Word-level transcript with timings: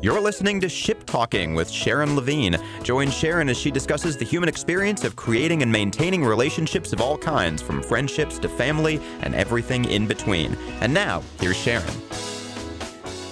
You're 0.00 0.20
listening 0.20 0.60
to 0.60 0.68
Ship 0.68 1.04
Talking 1.06 1.54
with 1.54 1.70
Sharon 1.70 2.16
Levine. 2.16 2.56
Join 2.82 3.10
Sharon 3.10 3.48
as 3.48 3.58
she 3.58 3.70
discusses 3.70 4.16
the 4.16 4.24
human 4.24 4.48
experience 4.48 5.04
of 5.04 5.16
creating 5.16 5.62
and 5.62 5.72
maintaining 5.72 6.24
relationships 6.24 6.92
of 6.92 7.00
all 7.00 7.16
kinds, 7.16 7.62
from 7.62 7.82
friendships 7.82 8.38
to 8.40 8.48
family 8.48 9.00
and 9.22 9.34
everything 9.34 9.84
in 9.86 10.06
between. 10.06 10.54
And 10.80 10.92
now, 10.92 11.22
here's 11.40 11.56
Sharon. 11.56 11.94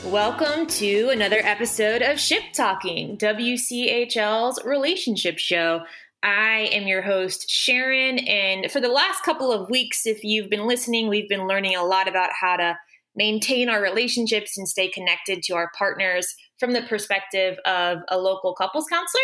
Welcome 0.04 0.67
to 0.67 1.11
another 1.11 1.41
episode 1.43 2.03
of 2.03 2.19
Ship 2.19 2.43
Talking, 2.55 3.16
WCHL's 3.16 4.62
relationship 4.64 5.39
show. 5.39 5.82
I 6.23 6.71
am 6.73 6.87
your 6.87 7.03
host, 7.03 7.50
Sharon, 7.50 8.19
and 8.21 8.71
for 8.71 8.80
the 8.80 8.89
last 8.89 9.25
couple 9.25 9.50
of 9.50 9.69
weeks, 9.69 10.07
if 10.07 10.23
you've 10.23 10.48
been 10.48 10.66
listening, 10.66 11.09
we've 11.09 11.29
been 11.29 11.48
learning 11.48 11.75
a 11.75 11.84
lot 11.84 12.09
about 12.09 12.30
how 12.32 12.57
to 12.57 12.79
maintain 13.14 13.68
our 13.68 13.82
relationships 13.82 14.56
and 14.56 14.68
stay 14.68 14.88
connected 14.88 15.42
to 15.44 15.54
our 15.54 15.70
partners 15.76 16.34
from 16.58 16.72
the 16.72 16.82
perspective 16.82 17.58
of 17.66 17.98
a 18.08 18.18
local 18.18 18.54
couples 18.54 18.86
counselor. 18.89 19.22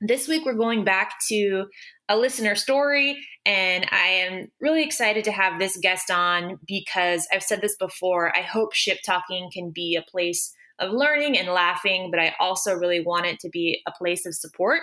This 0.00 0.28
week, 0.28 0.44
we're 0.44 0.54
going 0.54 0.84
back 0.84 1.14
to 1.28 1.66
a 2.08 2.16
listener 2.16 2.54
story, 2.54 3.18
and 3.46 3.86
I 3.90 4.06
am 4.06 4.48
really 4.60 4.82
excited 4.82 5.24
to 5.24 5.32
have 5.32 5.58
this 5.58 5.78
guest 5.78 6.10
on 6.10 6.58
because 6.66 7.26
I've 7.32 7.42
said 7.42 7.62
this 7.62 7.76
before. 7.76 8.36
I 8.36 8.42
hope 8.42 8.74
Ship 8.74 8.98
Talking 9.04 9.48
can 9.52 9.70
be 9.70 9.96
a 9.96 10.10
place 10.10 10.52
of 10.78 10.92
learning 10.92 11.38
and 11.38 11.48
laughing, 11.48 12.10
but 12.10 12.20
I 12.20 12.34
also 12.38 12.74
really 12.74 13.00
want 13.00 13.24
it 13.24 13.40
to 13.40 13.48
be 13.48 13.80
a 13.86 13.92
place 13.92 14.26
of 14.26 14.34
support. 14.34 14.80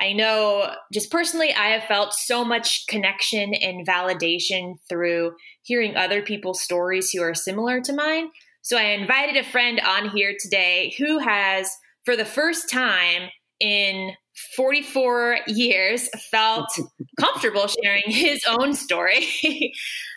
I 0.00 0.12
know 0.12 0.72
just 0.92 1.10
personally, 1.10 1.52
I 1.52 1.68
have 1.68 1.84
felt 1.84 2.14
so 2.14 2.44
much 2.44 2.86
connection 2.86 3.52
and 3.54 3.86
validation 3.86 4.74
through 4.88 5.32
hearing 5.62 5.96
other 5.96 6.22
people's 6.22 6.62
stories 6.62 7.10
who 7.10 7.22
are 7.22 7.34
similar 7.34 7.80
to 7.80 7.92
mine. 7.92 8.28
So 8.62 8.76
I 8.76 8.90
invited 8.90 9.36
a 9.36 9.48
friend 9.48 9.80
on 9.80 10.10
here 10.10 10.34
today 10.38 10.94
who 10.98 11.18
has, 11.18 11.70
for 12.04 12.16
the 12.16 12.24
first 12.24 12.70
time 12.70 13.30
in 13.60 14.12
44 14.56 15.38
years, 15.48 16.08
felt 16.30 16.68
comfortable 17.18 17.66
sharing 17.66 18.04
his 18.06 18.40
own 18.48 18.74
story. 18.74 19.26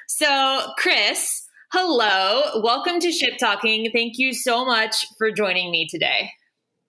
so, 0.08 0.74
Chris, 0.78 1.48
hello. 1.72 2.62
Welcome 2.62 3.00
to 3.00 3.12
Ship 3.12 3.34
Talking. 3.40 3.90
Thank 3.92 4.14
you 4.18 4.34
so 4.34 4.64
much 4.64 5.06
for 5.18 5.32
joining 5.32 5.72
me 5.72 5.88
today. 5.90 6.30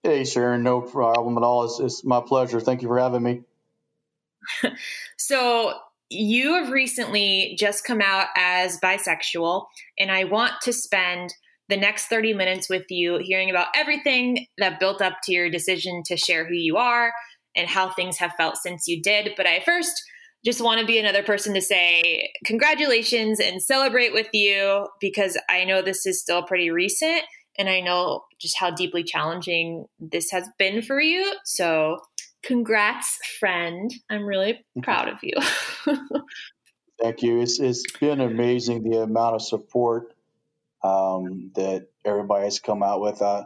Hey, 0.03 0.25
Sharon, 0.25 0.63
no 0.63 0.81
problem 0.81 1.37
at 1.37 1.45
all. 1.45 1.65
It's, 1.65 1.79
it's 1.79 2.05
my 2.05 2.21
pleasure. 2.21 2.61
Thank 2.61 2.83
you 2.83 2.89
for 2.89 2.99
having 2.99 3.23
me. 3.23 3.43
so, 5.17 5.75
you 6.13 6.55
have 6.55 6.71
recently 6.71 7.57
just 7.59 7.85
come 7.85 8.01
out 8.03 8.27
as 8.37 8.79
bisexual, 8.81 9.65
and 9.99 10.11
I 10.11 10.25
want 10.25 10.53
to 10.63 10.73
spend 10.73 11.33
the 11.69 11.77
next 11.77 12.07
30 12.09 12.35
minutes 12.35 12.69
with 12.69 12.85
you 12.91 13.19
hearing 13.19 13.49
about 13.49 13.69
everything 13.75 14.47
that 14.59 14.79
built 14.79 15.01
up 15.01 15.15
to 15.25 15.33
your 15.33 15.49
decision 15.49 16.03
to 16.07 16.17
share 16.17 16.47
who 16.47 16.55
you 16.55 16.77
are 16.77 17.13
and 17.57 17.69
how 17.69 17.91
things 17.91 18.19
have 18.19 18.33
felt 18.37 18.57
since 18.57 18.87
you 18.87 19.01
did. 19.01 19.33
But 19.37 19.47
I 19.47 19.63
first 19.65 20.03
just 20.45 20.61
want 20.61 20.81
to 20.81 20.87
be 20.87 20.99
another 20.99 21.23
person 21.23 21.55
to 21.55 21.63
say 21.63 22.31
congratulations 22.45 23.41
and 23.41 23.63
celebrate 23.63 24.13
with 24.13 24.29
you 24.33 24.89
because 25.01 25.39
I 25.49 25.65
know 25.65 25.81
this 25.81 26.05
is 26.05 26.21
still 26.21 26.43
pretty 26.43 26.71
recent 26.71 27.23
and 27.59 27.69
I 27.69 27.81
know 27.81 28.25
just 28.41 28.59
how 28.59 28.71
deeply 28.71 29.05
challenging 29.05 29.87
this 29.99 30.31
has 30.31 30.49
been 30.59 30.83
for 30.83 31.01
you. 31.01 31.35
So, 31.45 31.99
congrats, 32.43 33.19
friend. 33.39 33.93
I'm 34.11 34.25
really 34.25 34.65
proud 34.83 35.09
of 35.09 35.19
you. 35.23 35.35
Thank 37.01 37.23
you. 37.23 37.41
It's, 37.41 37.61
it's 37.61 37.85
been 37.99 38.21
amazing 38.21 38.83
the 38.83 39.03
amount 39.03 39.37
of 39.37 39.43
support 39.43 40.15
um, 40.85 41.51
that 41.55 41.89
everybody 42.05 42.45
has 42.45 42.61
come 42.61 42.83
out 42.83 43.01
with. 43.01 43.21
Uh, 43.23 43.45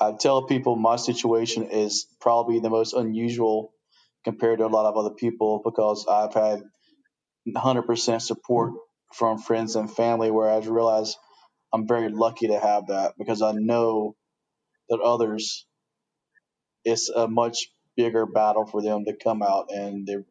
I 0.00 0.12
tell 0.12 0.46
people 0.46 0.76
my 0.76 0.96
situation 0.96 1.64
is 1.64 2.06
probably 2.20 2.60
the 2.60 2.70
most 2.70 2.92
unusual 2.92 3.72
compared 4.24 4.58
to 4.58 4.66
a 4.66 4.68
lot 4.68 4.86
of 4.86 4.96
other 4.96 5.14
people 5.14 5.60
because 5.64 6.06
I've 6.08 6.34
had 6.34 6.62
100% 7.48 8.22
support 8.22 8.72
from 9.12 9.38
friends 9.38 9.76
and 9.76 9.92
family, 9.92 10.30
where 10.30 10.48
I 10.48 10.58
realize 10.58 11.16
I'm 11.72 11.86
very 11.86 12.10
lucky 12.10 12.48
to 12.48 12.58
have 12.58 12.88
that 12.88 13.14
because 13.18 13.42
I 13.42 13.52
know 13.52 14.16
that 14.88 15.00
others, 15.00 15.66
it's 16.84 17.08
a 17.08 17.28
much 17.28 17.68
bigger 17.96 18.26
battle 18.26 18.66
for 18.66 18.82
them 18.82 19.04
to 19.04 19.14
come 19.14 19.42
out 19.42 19.70
and 19.70 20.06
the 20.06 20.24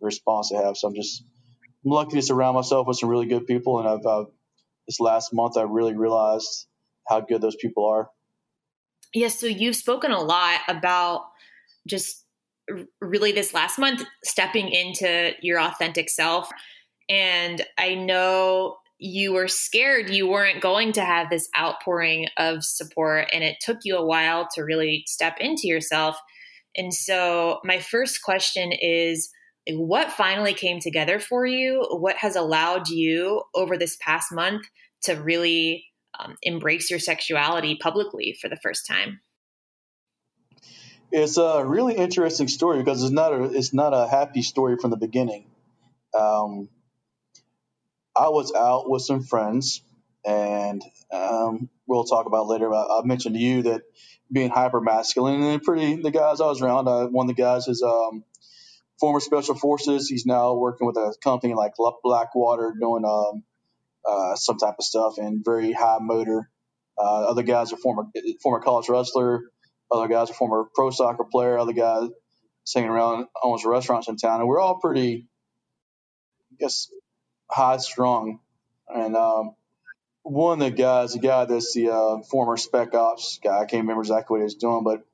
response 0.00 0.50
they 0.50 0.56
have. 0.56 0.76
So 0.76 0.88
I'm 0.88 0.94
just 0.94 1.22
I'm 1.84 1.92
lucky 1.92 2.16
to 2.16 2.22
surround 2.22 2.56
myself 2.56 2.86
with 2.86 2.98
some 2.98 3.08
really 3.08 3.26
good 3.26 3.46
people, 3.46 3.78
and 3.78 3.88
I've, 3.88 4.26
this 4.86 5.00
last 5.00 5.32
month 5.32 5.56
I 5.56 5.62
really 5.62 5.94
realized 5.94 6.66
how 7.06 7.20
good 7.20 7.40
those 7.40 7.56
people 7.56 7.86
are. 7.86 8.10
Yes, 9.14 9.38
so 9.38 9.46
you've 9.46 9.76
spoken 9.76 10.10
a 10.10 10.20
lot 10.20 10.60
about 10.68 11.26
just 11.86 12.24
really 13.00 13.32
this 13.32 13.54
last 13.54 13.78
month 13.78 14.04
stepping 14.24 14.68
into 14.68 15.32
your 15.40 15.60
authentic 15.60 16.10
self. 16.10 16.50
And 17.08 17.64
I 17.78 17.94
know 17.94 18.76
you 18.98 19.32
were 19.32 19.48
scared 19.48 20.10
you 20.10 20.26
weren't 20.26 20.60
going 20.60 20.92
to 20.92 21.04
have 21.04 21.30
this 21.30 21.48
outpouring 21.58 22.28
of 22.36 22.64
support, 22.64 23.28
and 23.32 23.44
it 23.44 23.56
took 23.60 23.78
you 23.84 23.96
a 23.96 24.04
while 24.04 24.48
to 24.54 24.62
really 24.62 25.04
step 25.06 25.36
into 25.40 25.66
yourself. 25.66 26.16
And 26.76 26.92
so, 26.92 27.60
my 27.64 27.78
first 27.78 28.22
question 28.22 28.72
is 28.72 29.30
what 29.70 30.10
finally 30.10 30.54
came 30.54 30.80
together 30.80 31.18
for 31.18 31.46
you? 31.46 31.86
What 31.90 32.16
has 32.16 32.36
allowed 32.36 32.88
you 32.88 33.42
over 33.54 33.76
this 33.76 33.96
past 34.00 34.32
month 34.32 34.62
to 35.02 35.14
really 35.14 35.84
um, 36.18 36.36
embrace 36.42 36.90
your 36.90 36.98
sexuality 36.98 37.76
publicly 37.80 38.36
for 38.40 38.48
the 38.48 38.56
first 38.56 38.86
time? 38.86 39.20
It's 41.10 41.38
a 41.38 41.64
really 41.64 41.94
interesting 41.94 42.48
story 42.48 42.78
because 42.78 43.02
it's 43.02 43.12
not 43.12 43.32
a 43.32 43.44
it's 43.44 43.72
not 43.72 43.94
a 43.94 44.08
happy 44.08 44.42
story 44.42 44.76
from 44.76 44.90
the 44.90 44.96
beginning. 44.96 45.46
Um, 46.18 46.68
I 48.18 48.28
was 48.30 48.52
out 48.52 48.90
with 48.90 49.02
some 49.02 49.22
friends, 49.22 49.82
and 50.26 50.82
um, 51.12 51.68
we'll 51.86 52.04
talk 52.04 52.26
about 52.26 52.48
later. 52.48 52.66
About, 52.66 52.90
I 52.90 53.06
mentioned 53.06 53.36
to 53.36 53.40
you 53.40 53.62
that 53.62 53.82
being 54.32 54.50
hyper 54.50 54.80
masculine 54.80 55.42
and 55.42 55.62
pretty 55.62 56.02
the 56.02 56.10
guys 56.10 56.40
I 56.40 56.46
was 56.46 56.60
around. 56.60 56.88
Uh, 56.88 57.06
one 57.06 57.30
of 57.30 57.36
the 57.36 57.40
guys 57.42 57.68
is 57.68 57.82
um, 57.82 58.24
former 58.98 59.20
special 59.20 59.54
forces. 59.54 60.08
He's 60.08 60.26
now 60.26 60.54
working 60.54 60.86
with 60.86 60.96
a 60.96 61.14
company 61.22 61.54
like 61.54 61.74
Blackwater 62.02 62.74
doing 62.78 63.04
um, 63.04 63.44
uh, 64.06 64.34
some 64.34 64.58
type 64.58 64.74
of 64.78 64.84
stuff 64.84 65.14
and 65.18 65.44
very 65.44 65.72
high 65.72 65.98
motor. 66.00 66.50
Uh, 66.98 67.26
other 67.30 67.42
guys 67.42 67.72
are 67.72 67.76
former 67.76 68.04
former 68.42 68.60
college 68.60 68.88
wrestler. 68.88 69.42
Other 69.90 70.08
guys 70.08 70.30
are 70.30 70.34
former 70.34 70.64
pro 70.74 70.90
soccer 70.90 71.24
player. 71.24 71.58
Other 71.58 71.72
guys 71.72 72.08
singing 72.64 72.90
around 72.90 73.26
almost 73.40 73.64
restaurants 73.64 74.08
in 74.08 74.16
town, 74.16 74.40
and 74.40 74.48
we're 74.48 74.60
all 74.60 74.78
pretty, 74.80 75.28
I 76.52 76.56
guess, 76.58 76.88
high 77.50 77.78
strung. 77.78 78.40
And 78.88 79.16
um, 79.16 79.54
one 80.22 80.60
of 80.60 80.70
the 80.70 80.70
guys, 80.76 81.12
the 81.12 81.20
guy 81.20 81.44
that's 81.44 81.74
the 81.74 81.90
uh, 81.90 82.22
former 82.22 82.56
spec 82.56 82.94
ops 82.94 83.38
guy, 83.42 83.58
I 83.58 83.66
can't 83.66 83.82
remember 83.82 84.02
exactly 84.02 84.34
what 84.34 84.40
he 84.40 84.44
was 84.44 84.54
doing, 84.54 84.84
but 84.84 85.04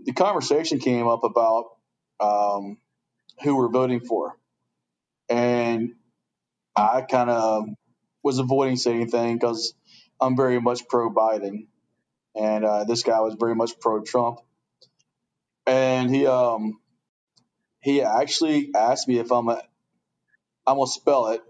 the 0.00 0.12
conversation 0.12 0.78
came 0.78 1.06
up 1.06 1.24
about 1.24 1.66
um, 2.20 2.78
who 3.42 3.56
we're 3.56 3.68
voting 3.68 4.00
for, 4.00 4.36
and 5.28 5.94
I 6.76 7.02
kind 7.02 7.30
of 7.30 7.66
was 8.22 8.38
avoiding 8.38 8.76
saying 8.76 9.02
anything 9.02 9.36
because 9.36 9.74
I'm 10.20 10.36
very 10.36 10.60
much 10.60 10.88
pro 10.88 11.12
Biden, 11.12 11.66
and 12.34 12.64
uh, 12.64 12.84
this 12.84 13.02
guy 13.02 13.20
was 13.20 13.34
very 13.38 13.54
much 13.54 13.78
pro 13.80 14.02
Trump. 14.02 14.40
And 15.66 16.14
he 16.14 16.26
um 16.26 16.78
he 17.80 18.02
actually 18.02 18.70
asked 18.76 19.08
me 19.08 19.18
if 19.18 19.30
I'm 19.32 19.48
a 19.48 19.62
I'm 20.66 20.76
gonna 20.76 20.86
spell 20.86 21.28
it, 21.28 21.42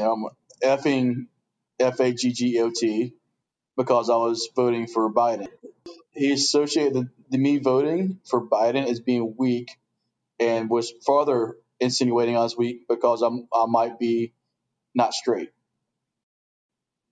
know, 0.00 0.30
effing 0.62 1.26
F 1.78 2.00
A 2.00 2.12
G 2.12 2.32
G 2.32 2.60
O 2.60 2.70
T 2.70 3.14
because 3.76 4.10
I 4.10 4.16
was 4.16 4.48
voting 4.54 4.86
for 4.86 5.12
Biden. 5.12 5.48
He 6.12 6.32
associated 6.32 6.94
the, 6.94 7.10
the 7.30 7.38
me 7.38 7.58
voting 7.58 8.18
for 8.24 8.46
Biden 8.46 8.86
as 8.86 9.00
being 9.00 9.34
weak, 9.36 9.70
and 10.38 10.68
was 10.68 10.92
further 11.06 11.56
insinuating 11.80 12.36
I 12.36 12.40
was 12.40 12.56
weak 12.56 12.86
because 12.88 13.22
I'm 13.22 13.48
I 13.52 13.66
might 13.66 13.98
be 13.98 14.32
not 14.94 15.14
straight. 15.14 15.50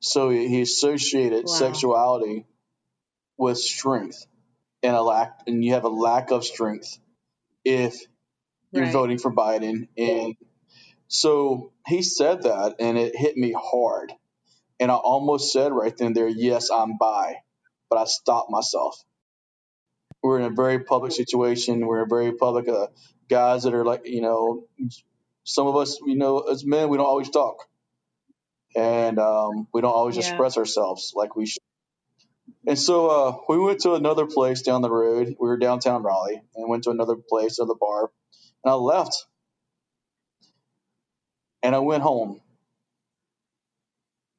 So 0.00 0.31
he 0.31 0.62
associated 0.62 1.44
wow. 1.46 1.52
sexuality 1.52 2.46
with 3.37 3.58
strength 3.58 4.26
and 4.82 4.96
a 4.96 5.02
lack, 5.02 5.40
and 5.46 5.64
you 5.64 5.75
have 5.75 5.84
a 5.84 5.88
lack 5.88 6.31
of 6.31 6.44
strength 6.44 6.99
if 7.64 8.00
you're 8.72 8.84
right. 8.84 8.93
voting 8.93 9.19
for 9.19 9.32
Biden. 9.32 9.88
And 9.96 10.37
so 11.10 11.72
he 11.86 12.02
said 12.02 12.44
that, 12.44 12.76
and 12.78 12.96
it 12.96 13.16
hit 13.16 13.36
me 13.36 13.52
hard. 13.52 14.12
And 14.78 14.90
I 14.90 14.94
almost 14.94 15.52
said 15.52 15.72
right 15.72 15.94
then 15.96 16.12
there, 16.12 16.28
yes, 16.28 16.70
I'm 16.70 16.96
bi, 16.98 17.34
but 17.90 17.98
I 17.98 18.04
stopped 18.04 18.48
myself. 18.48 18.96
We're 20.22 20.38
in 20.38 20.44
a 20.46 20.54
very 20.54 20.84
public 20.84 21.10
situation. 21.10 21.84
We're 21.84 22.02
in 22.02 22.06
a 22.06 22.14
very 22.14 22.32
public 22.32 22.68
uh, 22.68 22.86
guys 23.28 23.64
that 23.64 23.74
are 23.74 23.84
like, 23.84 24.02
you 24.04 24.20
know, 24.22 24.64
some 25.44 25.66
of 25.66 25.76
us, 25.76 25.98
you 26.06 26.16
know, 26.16 26.40
as 26.40 26.64
men, 26.64 26.88
we 26.88 26.96
don't 26.96 27.06
always 27.06 27.30
talk 27.30 27.56
and 28.76 29.18
um, 29.18 29.66
we 29.74 29.80
don't 29.80 29.92
always 29.92 30.16
yeah. 30.16 30.22
express 30.22 30.56
ourselves 30.56 31.12
like 31.16 31.34
we 31.34 31.46
should. 31.46 31.62
And 32.66 32.78
so 32.78 33.08
uh, 33.08 33.36
we 33.48 33.58
went 33.58 33.80
to 33.80 33.94
another 33.94 34.26
place 34.26 34.62
down 34.62 34.82
the 34.82 34.90
road. 34.90 35.34
We 35.40 35.48
were 35.48 35.56
downtown 35.56 36.04
Raleigh 36.04 36.42
and 36.54 36.68
went 36.68 36.84
to 36.84 36.90
another 36.90 37.16
place, 37.16 37.58
another 37.58 37.74
bar. 37.78 38.10
And 38.64 38.70
I 38.70 38.74
left. 38.74 39.26
And 41.62 41.74
I 41.74 41.80
went 41.80 42.02
home. 42.02 42.40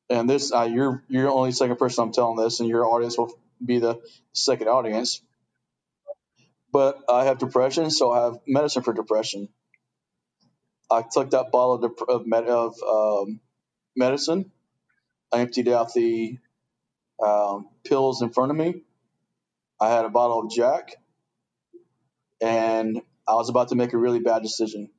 And 0.10 0.30
this, 0.30 0.54
uh, 0.54 0.64
you're 0.64 1.04
you're 1.10 1.24
the 1.24 1.32
only 1.32 1.52
second 1.54 1.78
person 1.78 2.04
I'm 2.06 2.14
telling 2.14 2.38
this, 2.38 2.60
and 2.60 2.70
your 2.70 2.86
audience 2.86 3.18
will 3.18 3.34
be 3.66 3.80
the 3.80 4.00
second 4.34 4.68
audience. 4.68 5.22
But 6.72 7.00
I 7.10 7.26
have 7.26 7.40
depression, 7.40 7.92
so 7.92 8.12
I 8.12 8.26
have 8.26 8.40
medicine 8.48 8.84
for 8.84 8.94
depression. 8.94 9.50
I 10.92 11.04
took 11.04 11.32
that 11.32 11.52
bottle 11.52 11.76
of, 11.76 11.82
dep- 11.98 12.10
of, 12.10 12.28
med- 12.28 12.48
of 12.50 12.76
um, 12.88 13.40
medicine. 13.96 14.52
I 15.34 15.42
emptied 15.42 15.70
out 15.70 15.94
the 15.94 16.38
um, 17.24 17.70
pills 17.86 18.22
in 18.22 18.32
front 18.32 18.52
of 18.52 18.58
me. 18.58 18.84
I 19.82 19.90
had 19.90 20.06
a 20.06 20.10
bottle 20.10 20.42
of 20.42 20.52
Jack, 20.52 20.96
and 22.42 23.02
I 23.28 23.36
was 23.36 23.50
about 23.50 23.70
to 23.70 23.76
make 23.76 23.94
a 23.94 23.98
really 23.98 24.20
bad 24.20 24.44
decision. 24.44 24.90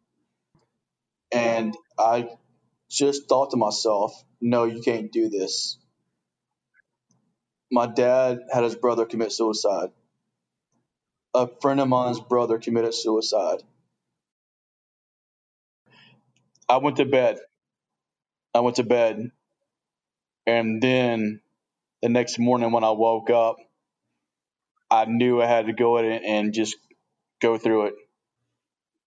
And 1.32 1.76
I 1.98 2.30
just 2.90 3.28
thought 3.28 3.50
to 3.52 3.56
myself, 3.56 4.12
no, 4.40 4.64
you 4.64 4.82
can't 4.82 5.12
do 5.12 5.28
this. 5.30 5.78
My 7.70 7.86
dad 7.86 8.40
had 8.52 8.64
his 8.64 8.76
brother 8.76 9.06
commit 9.06 9.32
suicide. 9.32 9.90
A 11.34 11.48
friend 11.62 11.80
of 11.80 11.88
mine's 11.88 12.20
brother 12.20 12.58
committed 12.58 12.94
suicide. 12.94 13.62
I 16.68 16.78
went 16.78 16.96
to 16.98 17.06
bed. 17.06 17.38
I 18.54 18.60
went 18.60 18.76
to 18.76 18.84
bed. 18.84 19.30
And 20.46 20.82
then 20.82 21.40
the 22.02 22.08
next 22.10 22.38
morning 22.38 22.72
when 22.72 22.84
I 22.84 22.90
woke 22.90 23.30
up, 23.30 23.56
I 24.90 25.06
knew 25.06 25.42
I 25.42 25.46
had 25.46 25.66
to 25.66 25.72
go 25.72 25.98
in 25.98 26.06
and 26.24 26.54
just 26.54 26.76
go 27.40 27.58
through 27.58 27.88
it 27.88 27.94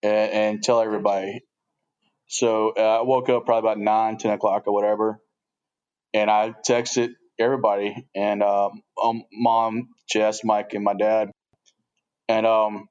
and, 0.04 0.32
and 0.32 0.64
tell 0.64 0.82
everybody. 0.82 1.42
So 2.28 2.74
uh, 2.78 3.00
I 3.00 3.02
woke 3.02 3.30
up 3.30 3.46
probably 3.46 3.70
about 3.72 3.80
9, 3.80 4.18
10 4.18 4.32
o'clock 4.32 4.64
or 4.68 4.74
whatever. 4.74 5.20
And 6.14 6.30
I 6.30 6.54
texted 6.68 7.14
everybody 7.40 8.08
and 8.16 8.42
um, 8.42 8.82
um, 9.02 9.24
mom, 9.34 9.90
Jess, 10.10 10.44
Mike, 10.44 10.74
and 10.74 10.84
my 10.84 10.94
dad. 10.94 11.32
And 12.28 12.46
um, 12.46 12.88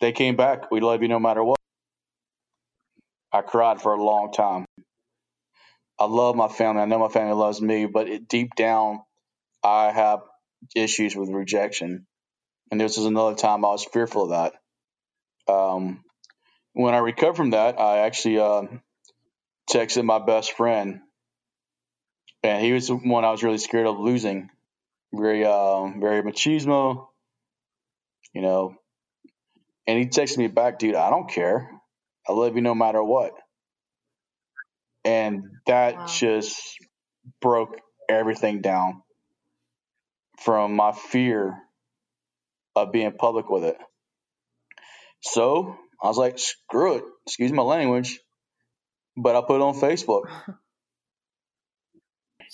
they 0.00 0.12
came 0.12 0.36
back. 0.36 0.70
We 0.70 0.80
love 0.80 1.02
you 1.02 1.08
no 1.08 1.18
matter 1.18 1.42
what. 1.42 1.58
I 3.32 3.42
cried 3.42 3.80
for 3.80 3.94
a 3.94 4.02
long 4.02 4.32
time. 4.32 4.66
I 5.98 6.04
love 6.06 6.36
my 6.36 6.48
family. 6.48 6.82
I 6.82 6.86
know 6.86 6.98
my 6.98 7.08
family 7.08 7.34
loves 7.34 7.60
me, 7.60 7.86
but 7.86 8.08
it, 8.08 8.28
deep 8.28 8.54
down, 8.54 9.00
I 9.62 9.92
have 9.92 10.20
issues 10.74 11.16
with 11.16 11.30
rejection. 11.30 12.06
And 12.70 12.80
this 12.80 12.96
was 12.96 13.06
another 13.06 13.36
time 13.36 13.64
I 13.64 13.68
was 13.68 13.84
fearful 13.84 14.24
of 14.24 14.30
that. 14.30 15.52
Um, 15.52 16.02
when 16.76 16.94
I 16.94 16.98
recovered 16.98 17.36
from 17.36 17.50
that, 17.50 17.80
I 17.80 17.98
actually 17.98 18.38
uh, 18.38 18.62
texted 19.70 20.04
my 20.04 20.18
best 20.18 20.52
friend, 20.52 21.00
and 22.42 22.62
he 22.62 22.72
was 22.72 22.88
the 22.88 22.96
one 22.96 23.24
I 23.24 23.30
was 23.30 23.42
really 23.42 23.58
scared 23.58 23.86
of 23.86 23.98
losing. 23.98 24.50
Very, 25.12 25.44
uh, 25.44 25.86
very 25.98 26.22
machismo, 26.22 27.06
you 28.34 28.42
know. 28.42 28.76
And 29.86 29.98
he 29.98 30.06
texted 30.06 30.38
me 30.38 30.48
back, 30.48 30.78
dude. 30.78 30.96
I 30.96 31.10
don't 31.10 31.30
care. 31.30 31.70
I 32.28 32.32
love 32.32 32.56
you 32.56 32.60
no 32.60 32.74
matter 32.74 33.02
what 33.02 33.32
and 35.06 35.44
that 35.66 35.96
wow. 35.96 36.06
just 36.06 36.76
broke 37.40 37.78
everything 38.08 38.60
down 38.60 39.02
from 40.40 40.74
my 40.74 40.90
fear 40.92 41.56
of 42.74 42.90
being 42.90 43.12
public 43.12 43.48
with 43.48 43.62
it. 43.62 43.78
So 45.22 45.78
I 46.02 46.08
was 46.08 46.18
like, 46.18 46.38
screw 46.38 46.96
it, 46.96 47.04
excuse 47.26 47.52
my 47.52 47.62
language, 47.62 48.20
but 49.16 49.36
I 49.36 49.40
put 49.40 49.56
it 49.56 49.62
on 49.62 49.74
Facebook. 49.74 50.24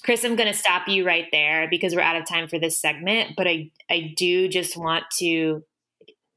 Chris, 0.04 0.24
I'm 0.24 0.36
going 0.36 0.52
to 0.52 0.58
stop 0.58 0.88
you 0.88 1.06
right 1.06 1.26
there 1.30 1.68
because 1.70 1.94
we're 1.94 2.00
out 2.00 2.16
of 2.16 2.26
time 2.26 2.48
for 2.48 2.58
this 2.58 2.80
segment, 2.80 3.34
but 3.36 3.46
I, 3.46 3.70
I 3.88 4.14
do 4.16 4.48
just 4.48 4.76
want 4.76 5.04
to 5.18 5.62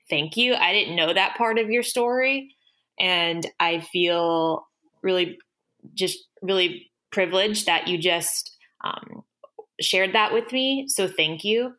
thank 0.10 0.38
you. 0.38 0.54
I 0.54 0.72
didn't 0.72 0.96
know 0.96 1.13
that 1.13 1.36
part 1.36 1.57
of 1.57 1.72
your 1.72 1.81
story, 1.81 2.56
and 3.00 3.46
I 3.60 3.80
feel 3.80 4.68
really 5.02 5.40
just 5.94 6.19
really 6.42 6.92
privileged 7.12 7.66
that 7.66 7.88
you 7.88 7.98
just 7.98 8.56
um, 8.84 9.24
shared 9.80 10.13
that 10.13 10.34
with 10.34 10.52
me. 10.52 10.86
So 10.88 11.07
thank 11.07 11.44
you. 11.44 11.74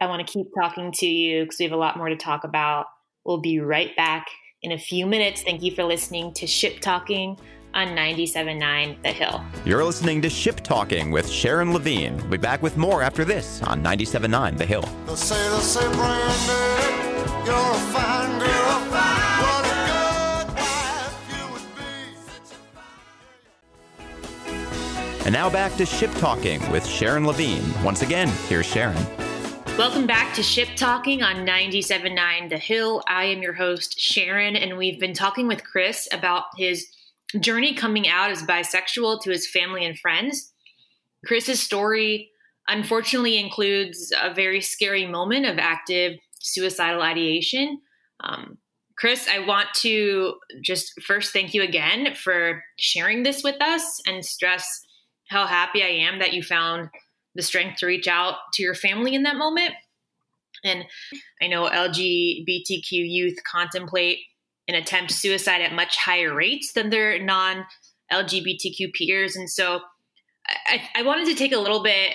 I 0.00 0.06
want 0.06 0.26
to 0.26 0.32
keep 0.32 0.48
talking 0.58 0.90
to 0.92 1.06
you 1.06 1.44
because 1.44 1.58
we 1.60 1.64
have 1.66 1.72
a 1.72 1.76
lot 1.76 1.96
more 1.96 2.08
to 2.08 2.16
talk 2.16 2.42
about. 2.42 2.86
We'll 3.24 3.40
be 3.40 3.60
right 3.60 3.94
back 3.96 4.26
in 4.62 4.72
a 4.72 4.78
few 4.78 5.06
minutes. 5.06 5.42
Thank 5.42 5.62
you 5.62 5.72
for 5.72 5.84
listening 5.84 6.32
to 6.34 6.46
Ship 6.46 6.78
Talking 6.80 7.38
on 7.74 7.88
97.9 7.88 9.02
The 9.02 9.08
Hill. 9.10 9.42
You're 9.64 9.84
listening 9.84 10.22
to 10.22 10.30
Ship 10.30 10.60
Talking 10.60 11.10
with 11.10 11.28
Sharon 11.28 11.72
Levine. 11.72 12.16
We'll 12.18 12.30
be 12.30 12.36
back 12.36 12.62
with 12.62 12.76
more 12.76 13.02
after 13.02 13.24
this 13.24 13.62
on 13.62 13.82
97.9 13.82 14.58
The 14.58 14.66
Hill. 14.66 14.84
And 25.24 25.32
now 25.32 25.48
back 25.48 25.76
to 25.76 25.86
Ship 25.86 26.10
Talking 26.16 26.68
with 26.70 26.86
Sharon 26.86 27.26
Levine. 27.26 27.64
Once 27.82 28.02
again, 28.02 28.28
here's 28.48 28.66
Sharon. 28.66 29.06
Welcome 29.78 30.06
back 30.06 30.34
to 30.34 30.42
Ship 30.42 30.68
Talking 30.76 31.22
on 31.22 31.46
97.9 31.46 32.50
The 32.50 32.58
Hill. 32.58 33.02
I 33.08 33.24
am 33.24 33.40
your 33.40 33.54
host, 33.54 33.98
Sharon, 33.98 34.54
and 34.54 34.76
we've 34.76 35.00
been 35.00 35.14
talking 35.14 35.48
with 35.48 35.64
Chris 35.64 36.06
about 36.12 36.44
his 36.58 36.86
journey 37.40 37.74
coming 37.74 38.06
out 38.06 38.30
as 38.30 38.42
bisexual 38.42 39.22
to 39.22 39.30
his 39.30 39.48
family 39.48 39.86
and 39.86 39.98
friends. 39.98 40.52
Chris's 41.24 41.58
story 41.58 42.30
unfortunately 42.68 43.38
includes 43.38 44.12
a 44.22 44.32
very 44.32 44.60
scary 44.60 45.06
moment 45.06 45.46
of 45.46 45.58
active 45.58 46.18
suicidal 46.38 47.00
ideation. 47.00 47.80
Um, 48.20 48.58
Chris, 48.98 49.26
I 49.26 49.38
want 49.38 49.68
to 49.76 50.34
just 50.62 51.00
first 51.02 51.32
thank 51.32 51.54
you 51.54 51.62
again 51.62 52.14
for 52.14 52.62
sharing 52.78 53.22
this 53.22 53.42
with 53.42 53.60
us 53.62 54.02
and 54.06 54.22
stress 54.22 54.82
how 55.28 55.46
happy 55.46 55.82
I 55.82 55.88
am 55.88 56.18
that 56.18 56.34
you 56.34 56.42
found 56.42 56.90
the 57.34 57.42
strength 57.42 57.78
to 57.78 57.86
reach 57.86 58.08
out 58.08 58.34
to 58.54 58.62
your 58.62 58.74
family 58.74 59.14
in 59.14 59.22
that 59.22 59.36
moment. 59.36 59.74
And 60.64 60.84
I 61.40 61.48
know 61.48 61.68
LGBTQ 61.68 62.90
youth 62.90 63.38
contemplate 63.50 64.18
and 64.68 64.76
attempt 64.76 65.12
suicide 65.12 65.60
at 65.60 65.72
much 65.72 65.96
higher 65.96 66.34
rates 66.34 66.72
than 66.72 66.90
their 66.90 67.18
non 67.18 67.64
LGBTQ 68.12 68.92
peers. 68.94 69.36
And 69.36 69.50
so 69.50 69.80
I, 70.66 70.82
I, 70.94 71.02
wanted 71.02 71.26
to 71.26 71.34
take 71.34 71.52
a 71.52 71.58
little 71.58 71.82
bit 71.82 72.12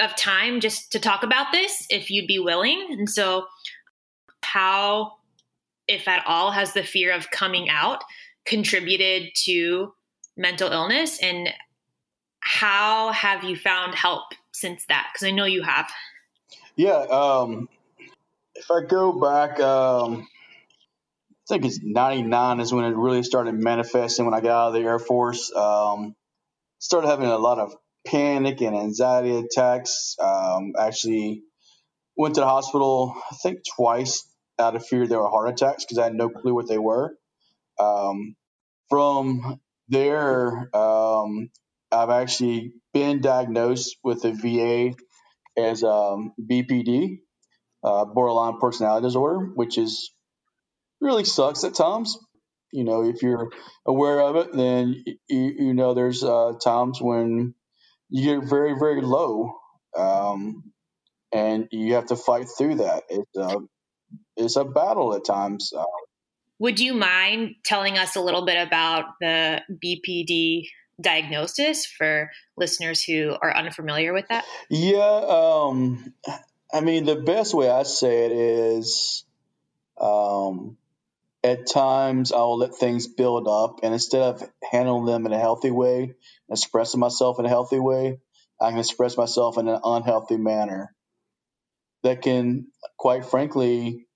of 0.00 0.16
time 0.16 0.60
just 0.60 0.90
to 0.92 0.98
talk 0.98 1.22
about 1.22 1.52
this, 1.52 1.86
if 1.90 2.10
you'd 2.10 2.26
be 2.26 2.38
willing. 2.38 2.88
And 2.90 3.08
so, 3.08 3.46
how, 4.42 5.12
if 5.86 6.08
at 6.08 6.24
all, 6.26 6.50
has 6.50 6.72
the 6.72 6.82
fear 6.82 7.12
of 7.12 7.30
coming 7.30 7.68
out 7.68 8.02
contributed 8.44 9.30
to 9.44 9.92
mental 10.36 10.70
illness? 10.70 11.18
And 11.22 11.50
how 12.40 13.12
have 13.12 13.44
you 13.44 13.54
found 13.54 13.94
help 13.94 14.32
since 14.52 14.84
that? 14.86 15.08
Because 15.12 15.26
I 15.26 15.30
know 15.30 15.44
you 15.44 15.62
have. 15.62 15.90
Yeah. 16.76 16.98
Um, 16.98 17.68
if 18.54 18.70
I 18.70 18.82
go 18.86 19.12
back, 19.12 19.60
um, 19.60 20.26
I 20.32 21.48
think 21.48 21.64
it's 21.64 21.80
99 21.82 22.60
is 22.60 22.72
when 22.72 22.84
it 22.84 22.96
really 22.96 23.22
started 23.22 23.54
manifesting 23.54 24.24
when 24.24 24.34
I 24.34 24.40
got 24.40 24.50
out 24.50 24.68
of 24.68 24.74
the 24.74 24.80
Air 24.80 24.98
Force. 24.98 25.54
Um, 25.54 26.14
started 26.78 27.08
having 27.08 27.26
a 27.26 27.38
lot 27.38 27.58
of 27.58 27.74
panic 28.06 28.60
and 28.60 28.76
anxiety 28.76 29.36
attacks. 29.36 30.16
Um, 30.20 30.72
actually 30.78 31.42
went 32.16 32.34
to 32.36 32.40
the 32.40 32.46
hospital, 32.46 33.16
I 33.30 33.34
think 33.36 33.60
twice 33.76 34.28
out 34.58 34.76
of 34.76 34.86
fear 34.86 35.06
they 35.06 35.16
were 35.16 35.28
heart 35.28 35.48
attacks 35.48 35.84
because 35.84 35.98
I 35.98 36.04
had 36.04 36.14
no 36.14 36.28
clue 36.28 36.54
what 36.54 36.68
they 36.68 36.78
were. 36.78 37.16
Um, 37.78 38.36
from 38.88 39.60
there, 39.88 40.68
um, 40.76 41.50
I've 41.90 42.10
actually 42.10 42.74
been 42.92 43.20
diagnosed 43.20 43.96
with 44.02 44.22
the 44.22 44.32
VA 44.32 44.94
as 45.56 45.82
um, 45.82 46.32
BPD, 46.40 47.18
uh, 47.84 48.04
borderline 48.04 48.58
personality 48.60 49.06
disorder, 49.06 49.50
which 49.54 49.78
is 49.78 50.12
really 51.00 51.24
sucks 51.24 51.64
at 51.64 51.74
times. 51.74 52.18
You 52.72 52.84
know, 52.84 53.04
if 53.04 53.22
you're 53.22 53.50
aware 53.86 54.20
of 54.20 54.36
it, 54.36 54.52
then 54.52 55.04
you, 55.28 55.54
you 55.58 55.74
know 55.74 55.92
there's 55.92 56.24
uh, 56.24 56.52
times 56.62 57.00
when 57.02 57.54
you 58.08 58.40
get 58.40 58.48
very, 58.48 58.74
very 58.78 59.02
low, 59.02 59.52
um, 59.96 60.72
and 61.32 61.68
you 61.70 61.94
have 61.94 62.06
to 62.06 62.16
fight 62.16 62.46
through 62.56 62.76
that. 62.76 63.02
It's 63.10 63.36
uh, 63.36 63.58
it's 64.36 64.56
a 64.56 64.64
battle 64.64 65.14
at 65.14 65.24
times. 65.24 65.72
Uh, 65.76 65.84
Would 66.60 66.80
you 66.80 66.94
mind 66.94 67.56
telling 67.64 67.98
us 67.98 68.16
a 68.16 68.20
little 68.20 68.46
bit 68.46 68.66
about 68.66 69.04
the 69.20 69.62
BPD 69.84 70.64
diagnosis 71.02 71.86
for 71.86 72.30
listeners 72.56 73.02
who 73.02 73.36
are 73.40 73.54
unfamiliar 73.54 74.12
with 74.12 74.28
that? 74.28 74.44
Yeah, 74.70 74.98
um, 75.28 76.14
I 76.72 76.80
mean, 76.80 77.04
the 77.04 77.16
best 77.16 77.54
way 77.54 77.68
I 77.68 77.82
say 77.82 78.26
it 78.26 78.32
is 78.32 79.24
um, 80.00 80.76
at 81.44 81.66
times 81.66 82.32
I 82.32 82.38
will 82.38 82.58
let 82.58 82.74
things 82.74 83.06
build 83.06 83.48
up, 83.48 83.80
and 83.82 83.92
instead 83.92 84.22
of 84.22 84.50
handling 84.70 85.06
them 85.06 85.26
in 85.26 85.32
a 85.32 85.38
healthy 85.38 85.70
way, 85.70 86.14
expressing 86.50 87.00
myself 87.00 87.38
in 87.38 87.46
a 87.46 87.50
healthy 87.50 87.78
way, 87.78 88.20
I 88.60 88.70
can 88.70 88.78
express 88.78 89.16
myself 89.16 89.58
in 89.58 89.68
an 89.68 89.80
unhealthy 89.84 90.36
manner 90.36 90.94
that 92.02 92.22
can, 92.22 92.68
quite 92.96 93.24
frankly, 93.24 94.06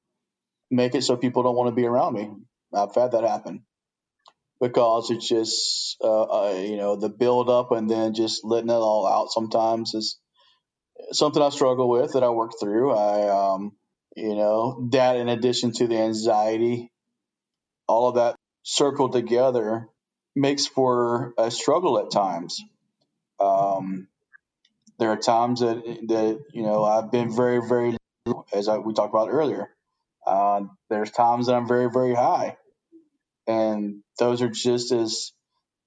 make 0.70 0.94
it 0.94 1.02
so 1.02 1.16
people 1.16 1.42
don't 1.42 1.56
want 1.56 1.68
to 1.68 1.74
be 1.74 1.86
around 1.86 2.14
me. 2.14 2.30
I've 2.74 2.94
had 2.94 3.12
that 3.12 3.24
happen 3.24 3.64
because 4.60 5.10
it's 5.10 5.28
just 5.28 5.96
uh, 6.02 6.22
uh, 6.22 6.54
you 6.58 6.76
know 6.76 6.96
the 6.96 7.08
build 7.08 7.50
up 7.50 7.72
and 7.72 7.90
then 7.90 8.14
just 8.14 8.44
letting 8.44 8.70
it 8.70 8.74
all 8.74 9.06
out 9.06 9.30
sometimes 9.30 9.94
is 9.94 10.18
something 11.12 11.42
I 11.42 11.50
struggle 11.50 11.88
with 11.88 12.12
that 12.14 12.22
I 12.22 12.30
work 12.30 12.52
through. 12.58 12.92
I 12.92 13.28
um, 13.54 13.72
you 14.16 14.34
know 14.34 14.88
that 14.92 15.16
in 15.16 15.28
addition 15.28 15.72
to 15.72 15.86
the 15.86 15.98
anxiety, 15.98 16.90
all 17.86 18.08
of 18.08 18.14
that 18.16 18.36
circled 18.62 19.12
together 19.12 19.88
makes 20.34 20.66
for 20.66 21.34
a 21.38 21.50
struggle 21.50 21.98
at 21.98 22.10
times. 22.10 22.60
Um, 23.38 24.08
there 24.98 25.10
are 25.10 25.18
times 25.18 25.60
that 25.60 25.76
that 26.08 26.40
you 26.52 26.62
know 26.62 26.82
I've 26.84 27.10
been 27.10 27.34
very 27.34 27.60
very 27.66 27.96
as 28.52 28.68
I, 28.68 28.78
we 28.78 28.94
talked 28.94 29.12
about 29.12 29.28
earlier. 29.28 29.68
Uh, 30.26 30.62
there's 30.90 31.10
times 31.10 31.46
that 31.46 31.54
I'm 31.54 31.68
very 31.68 31.90
very 31.90 32.14
high 32.14 32.56
and 33.46 34.02
those 34.18 34.42
are 34.42 34.50
just 34.50 34.92
as 34.92 35.32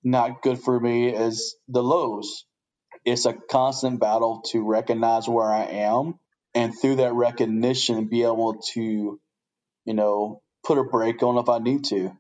not 0.04 0.42
good 0.42 0.60
for 0.60 0.80
me 0.80 1.13
as 1.16 1.56
the 1.68 1.84
lows. 1.84 2.46
It's 3.06 3.25
a 3.25 3.34
constant 3.34 4.00
battle 4.00 4.44
to 4.51 4.62
recognize 4.62 5.28
where 5.28 5.51
I 5.51 5.66
am 5.66 6.20
and 6.56 6.74
through 6.78 6.98
that 6.98 7.13
recognition 7.13 8.08
be 8.08 8.24
able 8.24 8.62
to, 8.74 9.20
you 9.86 9.94
know, 9.94 10.42
put 10.66 10.78
a 10.78 10.84
brake 10.84 11.24
on 11.24 11.38
if 11.38 11.50
I 11.50 11.60
need 11.60 11.86
to. 11.86 12.12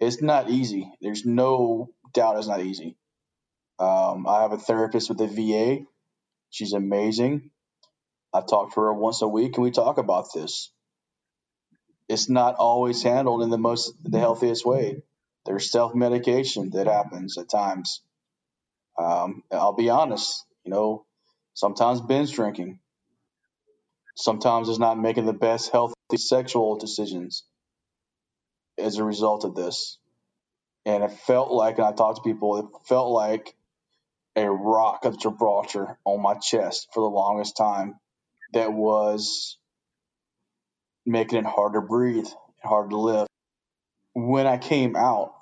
It's 0.00 0.22
not 0.22 0.50
easy. 0.50 0.92
There's 1.00 1.24
no 1.26 1.90
doubt 2.14 2.38
it's 2.38 2.48
not 2.48 2.62
easy. 2.62 2.96
Um, 3.78 4.26
I 4.28 4.42
have 4.42 4.52
a 4.52 4.58
therapist 4.58 5.10
with 5.10 5.18
the 5.18 5.28
VA. 5.28 5.86
She's 6.50 6.74
amazing. 6.74 7.50
I 8.34 8.42
talk 8.42 8.74
to 8.74 8.82
her 8.82 8.94
once 8.94 9.22
a 9.22 9.28
week 9.28 9.56
and 9.56 9.64
we 9.64 9.72
talk 9.72 9.98
about 9.98 10.26
this 10.34 10.70
it's 12.08 12.28
not 12.28 12.56
always 12.56 13.02
handled 13.02 13.42
in 13.42 13.50
the 13.50 13.58
most 13.58 13.92
the 14.04 14.18
healthiest 14.18 14.66
way. 14.66 15.02
There's 15.46 15.70
self 15.70 15.94
medication 15.94 16.70
that 16.70 16.86
happens 16.86 17.38
at 17.38 17.50
times. 17.50 18.02
Um, 18.98 19.42
I'll 19.50 19.72
be 19.72 19.90
honest, 19.90 20.44
you 20.64 20.70
know, 20.70 21.04
sometimes 21.54 22.00
binge 22.00 22.32
drinking. 22.32 22.78
Sometimes 24.16 24.68
it's 24.68 24.78
not 24.78 24.98
making 24.98 25.26
the 25.26 25.32
best 25.32 25.72
healthy 25.72 25.94
sexual 26.16 26.76
decisions 26.76 27.44
as 28.78 28.98
a 28.98 29.04
result 29.04 29.44
of 29.44 29.54
this. 29.54 29.98
And 30.86 31.02
it 31.02 31.12
felt 31.12 31.50
like, 31.50 31.78
and 31.78 31.86
I 31.86 31.92
talked 31.92 32.18
to 32.18 32.22
people, 32.22 32.58
it 32.58 32.66
felt 32.86 33.10
like 33.10 33.54
a 34.36 34.50
rock 34.50 35.04
of 35.04 35.18
Gibraltar 35.18 35.98
on 36.04 36.22
my 36.22 36.34
chest 36.34 36.88
for 36.92 37.00
the 37.00 37.10
longest 37.14 37.56
time 37.56 37.98
that 38.52 38.72
was 38.72 39.58
making 41.06 41.38
it 41.40 41.46
hard 41.46 41.74
to 41.74 41.80
breathe, 41.80 42.28
hard 42.62 42.90
to 42.90 42.96
live. 42.98 43.26
When 44.14 44.46
I 44.46 44.58
came 44.58 44.96
out 44.96 45.34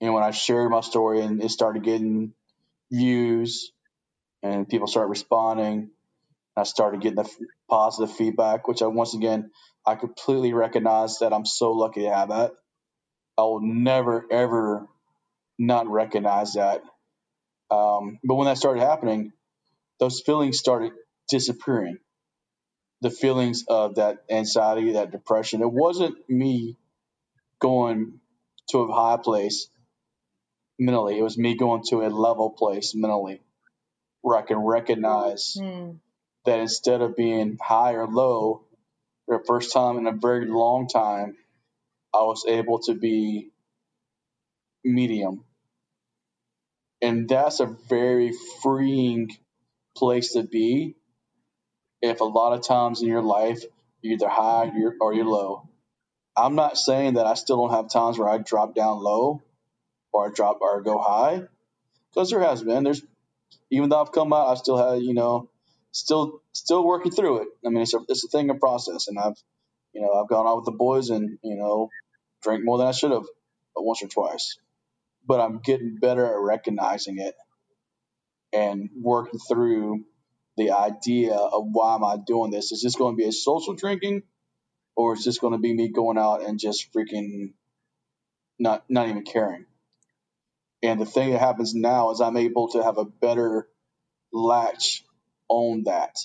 and 0.00 0.14
when 0.14 0.22
I 0.24 0.32
shared 0.32 0.70
my 0.70 0.80
story 0.82 1.20
and 1.22 1.42
it 1.42 1.50
started 1.50 1.84
getting 1.84 2.34
views 2.92 3.72
and 4.42 4.68
people 4.68 4.88
started 4.88 5.08
responding, 5.10 5.90
I 6.56 6.64
started 6.64 7.00
getting 7.02 7.16
the 7.16 7.30
positive 7.70 8.14
feedback, 8.16 8.68
which 8.68 8.82
I 8.82 8.86
once 8.88 9.14
again 9.14 9.50
I 9.86 9.96
completely 9.96 10.52
recognize 10.54 11.18
that 11.20 11.32
I'm 11.32 11.46
so 11.46 11.72
lucky 11.72 12.02
to 12.02 12.14
have 12.14 12.30
that. 12.30 12.52
I 13.38 13.42
will 13.42 13.62
never 13.62 14.24
ever 14.30 14.86
not 15.58 15.88
recognize 15.88 16.54
that. 16.54 16.82
Um, 17.70 18.18
but 18.24 18.36
when 18.36 18.46
that 18.46 18.58
started 18.58 18.80
happening, 18.82 19.32
those 20.00 20.20
feelings 20.20 20.58
started 20.58 20.92
disappearing 21.30 21.98
the 23.04 23.10
feelings 23.10 23.66
of 23.68 23.96
that 23.96 24.24
anxiety, 24.30 24.92
that 24.92 25.10
depression. 25.10 25.60
It 25.60 25.70
wasn't 25.70 26.16
me 26.26 26.78
going 27.60 28.18
to 28.70 28.78
a 28.78 28.94
high 28.94 29.18
place 29.22 29.68
mentally. 30.78 31.18
It 31.18 31.22
was 31.22 31.36
me 31.36 31.54
going 31.54 31.82
to 31.90 32.00
a 32.00 32.08
level 32.08 32.48
place 32.48 32.94
mentally 32.94 33.42
where 34.22 34.38
I 34.38 34.42
can 34.42 34.56
recognize 34.56 35.54
mm. 35.60 35.98
that 36.46 36.60
instead 36.60 37.02
of 37.02 37.14
being 37.14 37.58
high 37.60 37.92
or 37.92 38.06
low, 38.06 38.64
for 39.26 39.36
the 39.36 39.44
first 39.44 39.74
time 39.74 39.98
in 39.98 40.06
a 40.06 40.12
very 40.12 40.46
long 40.46 40.88
time, 40.88 41.36
I 42.14 42.22
was 42.22 42.46
able 42.48 42.78
to 42.84 42.94
be 42.94 43.50
medium. 44.82 45.44
And 47.02 47.28
that's 47.28 47.60
a 47.60 47.66
very 47.66 48.32
freeing 48.62 49.28
place 49.94 50.32
to 50.32 50.42
be 50.42 50.96
if 52.04 52.20
a 52.20 52.24
lot 52.24 52.52
of 52.52 52.62
times 52.62 53.02
in 53.02 53.08
your 53.08 53.22
life 53.22 53.62
you're 54.02 54.14
either 54.14 54.28
high 54.28 54.70
or 55.00 55.14
you're 55.14 55.24
low. 55.24 55.68
I'm 56.36 56.54
not 56.54 56.76
saying 56.76 57.14
that 57.14 57.26
I 57.26 57.34
still 57.34 57.56
don't 57.56 57.74
have 57.74 57.88
times 57.90 58.18
where 58.18 58.28
I 58.28 58.38
drop 58.38 58.74
down 58.74 59.02
low 59.02 59.42
or 60.12 60.28
I 60.28 60.30
drop 60.32 60.58
or 60.60 60.82
go 60.82 60.98
high 60.98 61.42
because 62.10 62.30
there 62.30 62.40
has 62.40 62.62
been. 62.62 62.84
There's 62.84 63.02
even 63.70 63.88
though 63.88 64.00
I've 64.02 64.12
come 64.12 64.32
out, 64.32 64.48
I 64.48 64.54
still 64.54 64.76
have 64.76 65.02
you 65.02 65.14
know 65.14 65.48
still 65.92 66.42
still 66.52 66.84
working 66.84 67.12
through 67.12 67.42
it. 67.42 67.48
I 67.64 67.70
mean, 67.70 67.82
it's 67.82 67.94
a 67.94 68.00
it's 68.08 68.24
a 68.24 68.28
thing 68.28 68.50
of 68.50 68.60
process, 68.60 69.08
and 69.08 69.18
I've 69.18 69.40
you 69.92 70.02
know 70.02 70.12
I've 70.12 70.28
gone 70.28 70.46
out 70.46 70.56
with 70.56 70.66
the 70.66 70.72
boys 70.72 71.10
and 71.10 71.38
you 71.42 71.56
know 71.56 71.88
drank 72.42 72.64
more 72.64 72.78
than 72.78 72.88
I 72.88 72.92
should 72.92 73.12
have 73.12 73.22
uh, 73.22 73.82
once 73.82 74.02
or 74.02 74.08
twice, 74.08 74.58
but 75.26 75.40
I'm 75.40 75.60
getting 75.60 75.96
better 75.96 76.26
at 76.26 76.38
recognizing 76.38 77.18
it 77.18 77.34
and 78.52 78.90
working 79.00 79.40
through 79.40 80.04
the 80.56 80.70
idea 80.72 81.34
of 81.34 81.66
why 81.70 81.94
am 81.94 82.04
I 82.04 82.16
doing 82.16 82.50
this? 82.50 82.72
Is 82.72 82.82
this 82.82 82.96
going 82.96 83.14
to 83.14 83.22
be 83.22 83.28
a 83.28 83.32
social 83.32 83.74
drinking, 83.74 84.22
or 84.96 85.14
is 85.14 85.24
this 85.24 85.38
going 85.38 85.52
to 85.52 85.58
be 85.58 85.74
me 85.74 85.88
going 85.88 86.18
out 86.18 86.42
and 86.42 86.58
just 86.58 86.92
freaking 86.92 87.52
not 88.58 88.84
not 88.88 89.08
even 89.08 89.24
caring? 89.24 89.66
And 90.82 91.00
the 91.00 91.06
thing 91.06 91.30
that 91.30 91.40
happens 91.40 91.74
now 91.74 92.10
is 92.10 92.20
I'm 92.20 92.36
able 92.36 92.68
to 92.68 92.82
have 92.82 92.98
a 92.98 93.04
better 93.04 93.68
latch 94.32 95.04
on 95.48 95.84
that. 95.84 96.16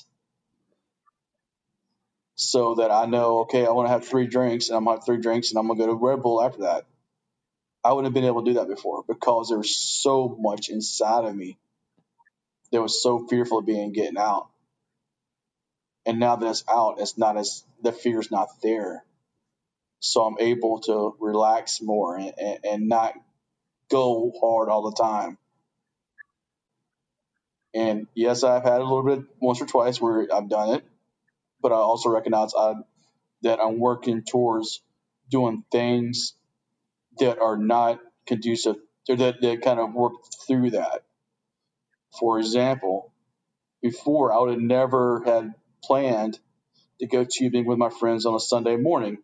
So 2.35 2.75
that 2.75 2.91
I 2.91 3.05
know, 3.05 3.39
okay, 3.39 3.65
I 3.65 3.71
want 3.71 3.87
to 3.87 3.91
have 3.91 4.07
three 4.07 4.27
drinks 4.27 4.69
and 4.69 4.77
I'm 4.77 4.85
gonna 4.85 4.97
have 4.97 5.05
three 5.05 5.19
drinks 5.19 5.49
and 5.49 5.59
I'm 5.59 5.67
gonna 5.67 5.79
go 5.79 5.87
to 5.87 5.93
Red 5.93 6.21
Bull 6.21 6.41
after 6.41 6.61
that. 6.61 6.85
I 7.83 7.93
wouldn't 7.93 8.07
have 8.07 8.13
been 8.13 8.29
able 8.29 8.43
to 8.43 8.51
do 8.51 8.59
that 8.59 8.67
before 8.67 9.03
because 9.07 9.49
there 9.49 9.57
was 9.57 9.75
so 9.75 10.37
much 10.39 10.69
inside 10.69 11.25
of 11.25 11.35
me 11.35 11.57
that 12.71 12.81
was 12.81 13.01
so 13.01 13.27
fearful 13.27 13.59
of 13.59 13.65
being 13.65 13.91
getting 13.91 14.17
out. 14.17 14.49
And 16.05 16.19
now 16.19 16.35
that 16.35 16.49
it's 16.49 16.63
out, 16.69 16.99
it's 16.99 17.17
not 17.17 17.37
as 17.37 17.63
the 17.83 17.91
fear's 17.91 18.31
not 18.31 18.49
there. 18.61 19.03
So 19.99 20.23
I'm 20.23 20.37
able 20.39 20.79
to 20.81 21.15
relax 21.19 21.81
more 21.81 22.17
and, 22.17 22.33
and, 22.37 22.59
and 22.63 22.89
not 22.89 23.13
go 23.89 24.31
hard 24.39 24.69
all 24.69 24.89
the 24.89 24.95
time. 24.95 25.37
And 27.73 28.07
yes, 28.15 28.43
I've 28.43 28.63
had 28.63 28.81
a 28.81 28.83
little 28.83 29.03
bit 29.03 29.25
once 29.39 29.61
or 29.61 29.65
twice 29.65 30.01
where 30.01 30.27
I've 30.33 30.49
done 30.49 30.75
it, 30.75 30.83
but 31.61 31.71
I 31.71 31.75
also 31.75 32.09
recognize 32.09 32.53
I, 32.57 32.75
that 33.43 33.59
I'm 33.59 33.79
working 33.79 34.23
towards 34.23 34.81
doing 35.29 35.63
things 35.71 36.33
that 37.19 37.39
are 37.39 37.57
not 37.57 37.99
conducive 38.25 38.77
or 39.07 39.15
that, 39.17 39.41
that 39.41 39.61
kind 39.61 39.79
of 39.79 39.93
work 39.93 40.13
through 40.47 40.71
that. 40.71 41.03
For 42.17 42.39
example, 42.39 43.11
before 43.81 44.33
I 44.33 44.39
would 44.39 44.51
have 44.51 44.61
never 44.61 45.23
had 45.25 45.53
planned 45.83 46.39
to 46.99 47.07
go 47.07 47.25
tubing 47.25 47.65
with 47.65 47.77
my 47.77 47.89
friends 47.89 48.25
on 48.25 48.35
a 48.35 48.39
Sunday 48.39 48.75
morning 48.77 49.19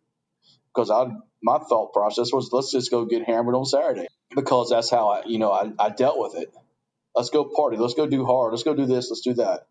because 0.73 0.91
I 0.91 1.07
my 1.41 1.59
thought 1.59 1.93
process 1.93 2.31
was 2.31 2.49
let's 2.51 2.71
just 2.71 2.91
go 2.91 3.05
get 3.05 3.25
hammered 3.25 3.55
on 3.55 3.65
Saturday 3.65 4.07
because 4.35 4.69
that's 4.69 4.89
how 4.89 5.09
I 5.09 5.23
you 5.25 5.39
know 5.39 5.51
I, 5.51 5.71
I 5.79 5.89
dealt 5.89 6.19
with 6.19 6.35
it. 6.35 6.53
Let's 7.15 7.29
go 7.29 7.45
party. 7.45 7.77
Let's 7.77 7.93
go 7.93 8.07
do 8.07 8.25
hard. 8.25 8.51
Let's 8.53 8.63
go 8.63 8.75
do 8.75 8.85
this. 8.85 9.09
Let's 9.09 9.21
do 9.21 9.35
that. 9.35 9.67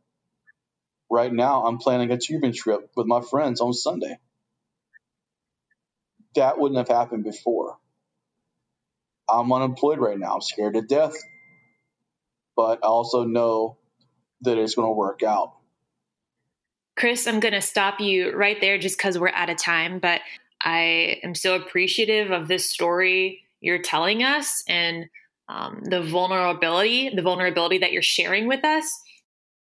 Right 1.11 1.33
now, 1.33 1.65
I'm 1.67 1.79
planning 1.79 2.11
a 2.11 2.19
tubing 2.19 2.55
trip 2.55 2.91
with 2.97 3.07
my 3.07 3.21
friends 3.21 3.61
on 3.61 3.73
Sunday. 3.73 4.19
That 6.35 6.59
wouldn't 6.59 6.79
have 6.79 6.89
happened 6.89 7.25
before. 7.25 7.79
I'm 9.29 9.53
unemployed 9.53 9.99
right 9.99 10.19
now. 10.19 10.35
I'm 10.35 10.41
scared 10.41 10.75
to 10.75 10.83
death 10.83 11.15
but 12.57 12.81
I 12.83 12.87
also 12.87 13.25
know 13.25 13.79
that 14.43 14.59
it's 14.59 14.75
going 14.75 14.89
to 14.89 14.93
work 14.93 15.23
out. 15.23 15.55
Chris, 16.97 17.27
I'm 17.27 17.41
going 17.41 17.55
to 17.55 17.61
stop 17.61 18.01
you 18.01 18.33
right 18.37 18.61
there 18.61 18.79
just 18.79 18.97
because 18.97 19.19
we're 19.19 19.31
out 19.31 19.51
of 19.51 19.57
time, 19.57 19.99
but 19.99 20.21
I 20.63 21.19
am 21.23 21.35
so 21.35 21.57
appreciative 21.57 22.31
of 22.31 22.47
this 22.47 22.71
story 22.71 23.43
you're 23.61 23.83
telling 23.83 24.23
us. 24.23 24.63
And 24.69 25.07
um, 25.49 25.83
the 25.85 26.03
vulnerability, 26.03 27.11
the 27.15 27.23
vulnerability 27.23 27.79
that 27.79 27.93
you're 27.93 28.03
sharing 28.03 28.47
with 28.47 28.65
us. 28.65 29.01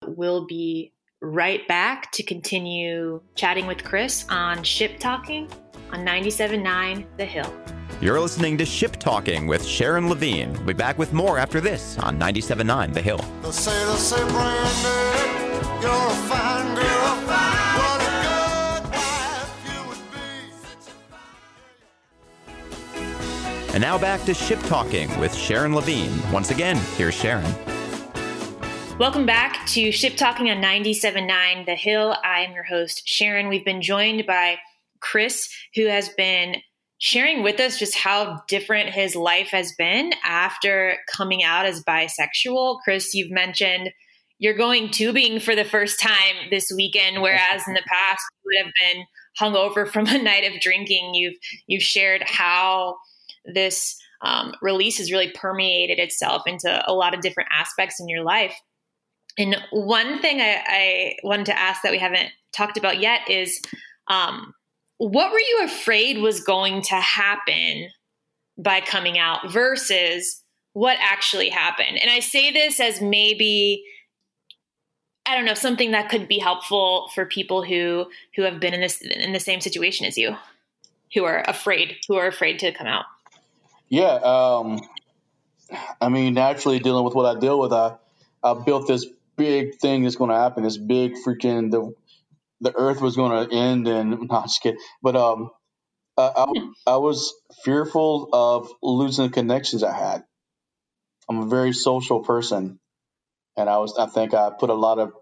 We'll 0.06 0.46
be 0.46 0.92
right 1.20 1.66
back 1.68 2.10
to 2.12 2.22
continue 2.22 3.20
chatting 3.36 3.66
with 3.66 3.84
Chris 3.84 4.26
on 4.28 4.62
Ship 4.64 4.98
Talking 4.98 5.48
on 5.92 6.04
97.9 6.04 7.06
The 7.16 7.24
Hill. 7.24 7.81
You're 8.02 8.18
listening 8.18 8.58
to 8.58 8.64
Ship 8.66 8.96
Talking 8.96 9.46
with 9.46 9.64
Sharon 9.64 10.08
Levine. 10.08 10.52
We'll 10.54 10.64
be 10.64 10.72
back 10.72 10.98
with 10.98 11.12
more 11.12 11.38
after 11.38 11.60
this 11.60 11.96
on 12.00 12.18
97.9 12.18 12.92
The 12.92 13.00
Hill. 13.00 13.18
The 13.42 13.52
sailors 13.52 14.00
say, 14.00 14.16
Brandy, 14.28 15.68
you're 15.80 15.92
a 15.92 16.10
fine 16.26 16.74
girl. 16.74 17.14
What 17.78 18.02
a 18.02 18.10
good 18.26 18.90
wife 18.90 19.62
you 19.72 19.86
would 19.88 20.02
be. 23.68 23.72
And 23.72 23.80
now 23.80 23.98
back 23.98 24.24
to 24.24 24.34
Ship 24.34 24.58
Talking 24.64 25.16
with 25.20 25.32
Sharon 25.32 25.72
Levine. 25.72 26.12
Once 26.32 26.50
again, 26.50 26.78
here's 26.96 27.14
Sharon. 27.14 27.54
Welcome 28.98 29.26
back 29.26 29.64
to 29.68 29.92
Ship 29.92 30.16
Talking 30.16 30.50
on 30.50 30.56
97.9 30.56 31.66
The 31.66 31.76
Hill. 31.76 32.16
I 32.24 32.40
am 32.40 32.52
your 32.52 32.64
host, 32.64 33.06
Sharon. 33.06 33.46
We've 33.46 33.64
been 33.64 33.80
joined 33.80 34.26
by 34.26 34.58
Chris, 34.98 35.48
who 35.76 35.86
has 35.86 36.08
been 36.08 36.56
sharing 37.02 37.42
with 37.42 37.58
us 37.58 37.80
just 37.80 37.96
how 37.96 38.40
different 38.46 38.88
his 38.88 39.16
life 39.16 39.48
has 39.48 39.74
been 39.76 40.12
after 40.22 40.96
coming 41.12 41.42
out 41.42 41.66
as 41.66 41.82
bisexual. 41.82 42.78
Chris, 42.84 43.12
you've 43.12 43.32
mentioned 43.32 43.90
you're 44.38 44.54
going 44.54 44.88
tubing 44.88 45.40
for 45.40 45.56
the 45.56 45.64
first 45.64 45.98
time 45.98 46.36
this 46.50 46.72
weekend, 46.74 47.20
whereas 47.20 47.66
in 47.66 47.74
the 47.74 47.82
past 47.88 48.22
you 48.30 48.44
would 48.44 48.64
have 48.64 48.72
been 48.94 49.04
hungover 49.40 49.90
from 49.90 50.06
a 50.14 50.22
night 50.22 50.44
of 50.44 50.60
drinking. 50.60 51.14
You've 51.14 51.34
you've 51.66 51.82
shared 51.82 52.22
how 52.24 52.98
this 53.52 53.96
um, 54.22 54.54
release 54.62 54.98
has 54.98 55.10
really 55.10 55.32
permeated 55.32 55.98
itself 55.98 56.42
into 56.46 56.84
a 56.86 56.94
lot 56.94 57.14
of 57.14 57.20
different 57.20 57.48
aspects 57.52 57.98
in 57.98 58.08
your 58.08 58.22
life. 58.22 58.54
And 59.36 59.56
one 59.72 60.20
thing 60.20 60.40
I, 60.40 60.62
I 60.68 61.16
wanted 61.24 61.46
to 61.46 61.58
ask 61.58 61.82
that 61.82 61.90
we 61.90 61.98
haven't 61.98 62.28
talked 62.52 62.76
about 62.76 63.00
yet 63.00 63.28
is 63.28 63.60
um, 64.06 64.54
what 64.98 65.32
were 65.32 65.40
you 65.40 65.62
afraid 65.64 66.18
was 66.18 66.40
going 66.40 66.82
to 66.82 66.94
happen 66.94 67.88
by 68.58 68.80
coming 68.80 69.18
out 69.18 69.50
versus 69.50 70.42
what 70.72 70.96
actually 71.00 71.48
happened? 71.48 71.98
And 72.00 72.10
I 72.10 72.20
say 72.20 72.52
this 72.52 72.80
as 72.80 73.00
maybe 73.00 73.84
I 75.26 75.36
don't 75.36 75.44
know 75.44 75.54
something 75.54 75.92
that 75.92 76.08
could 76.08 76.28
be 76.28 76.38
helpful 76.38 77.08
for 77.14 77.26
people 77.26 77.62
who 77.62 78.06
who 78.34 78.42
have 78.42 78.60
been 78.60 78.74
in 78.74 78.80
this 78.80 79.00
in 79.00 79.32
the 79.32 79.40
same 79.40 79.60
situation 79.60 80.06
as 80.06 80.18
you, 80.18 80.36
who 81.14 81.24
are 81.24 81.42
afraid, 81.46 81.96
who 82.08 82.16
are 82.16 82.26
afraid 82.26 82.58
to 82.60 82.72
come 82.72 82.86
out. 82.86 83.04
Yeah, 83.88 84.14
um, 84.14 84.80
I 86.00 86.08
mean, 86.08 86.34
naturally 86.34 86.78
dealing 86.78 87.04
with 87.04 87.14
what 87.14 87.36
I 87.36 87.38
deal 87.38 87.58
with, 87.58 87.72
I 87.72 87.96
I 88.42 88.54
built 88.54 88.88
this 88.88 89.06
big 89.36 89.76
thing 89.76 90.02
that's 90.02 90.16
going 90.16 90.30
to 90.30 90.36
happen. 90.36 90.64
This 90.64 90.76
big 90.76 91.14
freaking 91.14 91.70
the 91.70 91.94
the 92.62 92.74
earth 92.74 93.00
was 93.00 93.16
going 93.16 93.48
to 93.48 93.54
end 93.54 93.86
and 93.88 94.28
not 94.30 94.44
just 94.44 94.62
kidding. 94.62 94.80
But 95.02 95.16
um 95.16 95.50
I, 96.16 96.30
I, 96.36 96.92
I, 96.92 96.96
was 96.98 97.32
fearful 97.64 98.28
of 98.34 98.70
losing 98.82 99.28
the 99.28 99.32
connections 99.32 99.82
i 99.82 99.96
had. 99.96 100.24
I'm 101.28 101.38
a 101.38 101.46
very 101.46 101.72
social 101.72 102.20
person 102.20 102.78
and 103.56 103.70
i 103.70 103.78
was 103.78 103.96
i 103.98 104.06
think 104.06 104.34
i 104.34 104.50
put 104.50 104.68
a 104.68 104.74
lot 104.74 104.98
of 104.98 105.12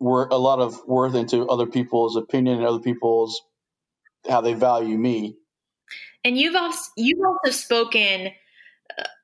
work 0.00 0.30
a 0.32 0.36
lot 0.36 0.60
of 0.60 0.80
worth 0.86 1.14
into 1.14 1.46
other 1.46 1.66
people's 1.66 2.16
opinion 2.16 2.58
and 2.58 2.66
other 2.66 2.80
people's 2.80 3.40
how 4.28 4.40
they 4.40 4.54
value 4.54 4.96
me. 4.96 5.36
And 6.24 6.36
you've 6.36 6.54
also 6.54 6.90
you've 6.96 7.20
also 7.24 7.56
spoken 7.56 8.30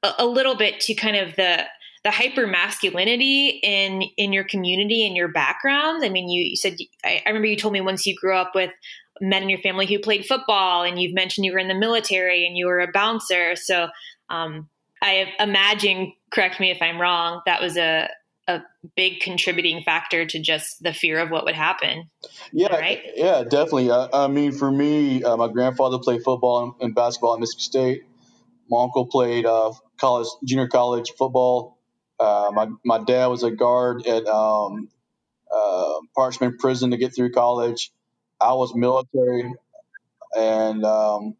a, 0.02 0.12
a 0.18 0.26
little 0.26 0.56
bit 0.56 0.80
to 0.80 0.94
kind 0.94 1.16
of 1.16 1.36
the 1.36 1.64
the 2.02 2.10
hyper 2.10 2.46
masculinity 2.46 3.60
in 3.62 4.02
in 4.16 4.32
your 4.32 4.44
community 4.44 5.06
and 5.06 5.16
your 5.16 5.28
background. 5.28 6.04
I 6.04 6.08
mean, 6.08 6.28
you, 6.28 6.42
you 6.42 6.56
said 6.56 6.76
I, 7.04 7.22
I 7.24 7.28
remember 7.28 7.46
you 7.46 7.56
told 7.56 7.74
me 7.74 7.80
once 7.80 8.06
you 8.06 8.14
grew 8.16 8.36
up 8.36 8.52
with 8.54 8.70
men 9.20 9.42
in 9.42 9.50
your 9.50 9.60
family 9.60 9.86
who 9.86 9.98
played 9.98 10.24
football, 10.24 10.82
and 10.82 11.00
you've 11.00 11.14
mentioned 11.14 11.44
you 11.44 11.52
were 11.52 11.58
in 11.58 11.68
the 11.68 11.74
military 11.74 12.46
and 12.46 12.56
you 12.56 12.66
were 12.66 12.80
a 12.80 12.90
bouncer. 12.90 13.54
So 13.54 13.88
um, 14.30 14.68
I 15.02 15.32
imagine, 15.38 16.12
correct 16.30 16.58
me 16.58 16.70
if 16.70 16.80
I'm 16.80 17.00
wrong, 17.00 17.42
that 17.46 17.60
was 17.60 17.76
a 17.76 18.08
a 18.48 18.62
big 18.96 19.20
contributing 19.20 19.82
factor 19.84 20.26
to 20.26 20.40
just 20.40 20.82
the 20.82 20.92
fear 20.92 21.20
of 21.20 21.30
what 21.30 21.44
would 21.44 21.54
happen. 21.54 22.10
Yeah, 22.52 22.74
right. 22.74 23.00
Yeah, 23.14 23.44
definitely. 23.44 23.92
I, 23.92 24.08
I 24.12 24.26
mean, 24.26 24.50
for 24.50 24.72
me, 24.72 25.22
uh, 25.22 25.36
my 25.36 25.46
grandfather 25.46 25.98
played 25.98 26.24
football 26.24 26.64
and, 26.64 26.72
and, 26.80 26.94
basketball 26.94 27.34
at 27.34 27.40
Mississippi 27.40 27.62
State. 27.62 28.02
My 28.68 28.82
uncle 28.82 29.06
played 29.06 29.46
uh, 29.46 29.72
college, 30.00 30.26
junior 30.44 30.66
college 30.66 31.12
football 31.16 31.78
uh, 32.20 32.50
my 32.52 32.68
my 32.84 32.98
dad 32.98 33.26
was 33.26 33.42
a 33.42 33.50
guard 33.50 34.06
at 34.06 34.26
um, 34.26 34.88
uh, 35.50 35.94
Parchman 36.16 36.58
Prison 36.58 36.90
to 36.90 36.98
get 36.98 37.14
through 37.14 37.32
college. 37.32 37.92
I 38.40 38.52
was 38.52 38.74
military, 38.74 39.54
and 40.36 40.84
um, 40.84 41.36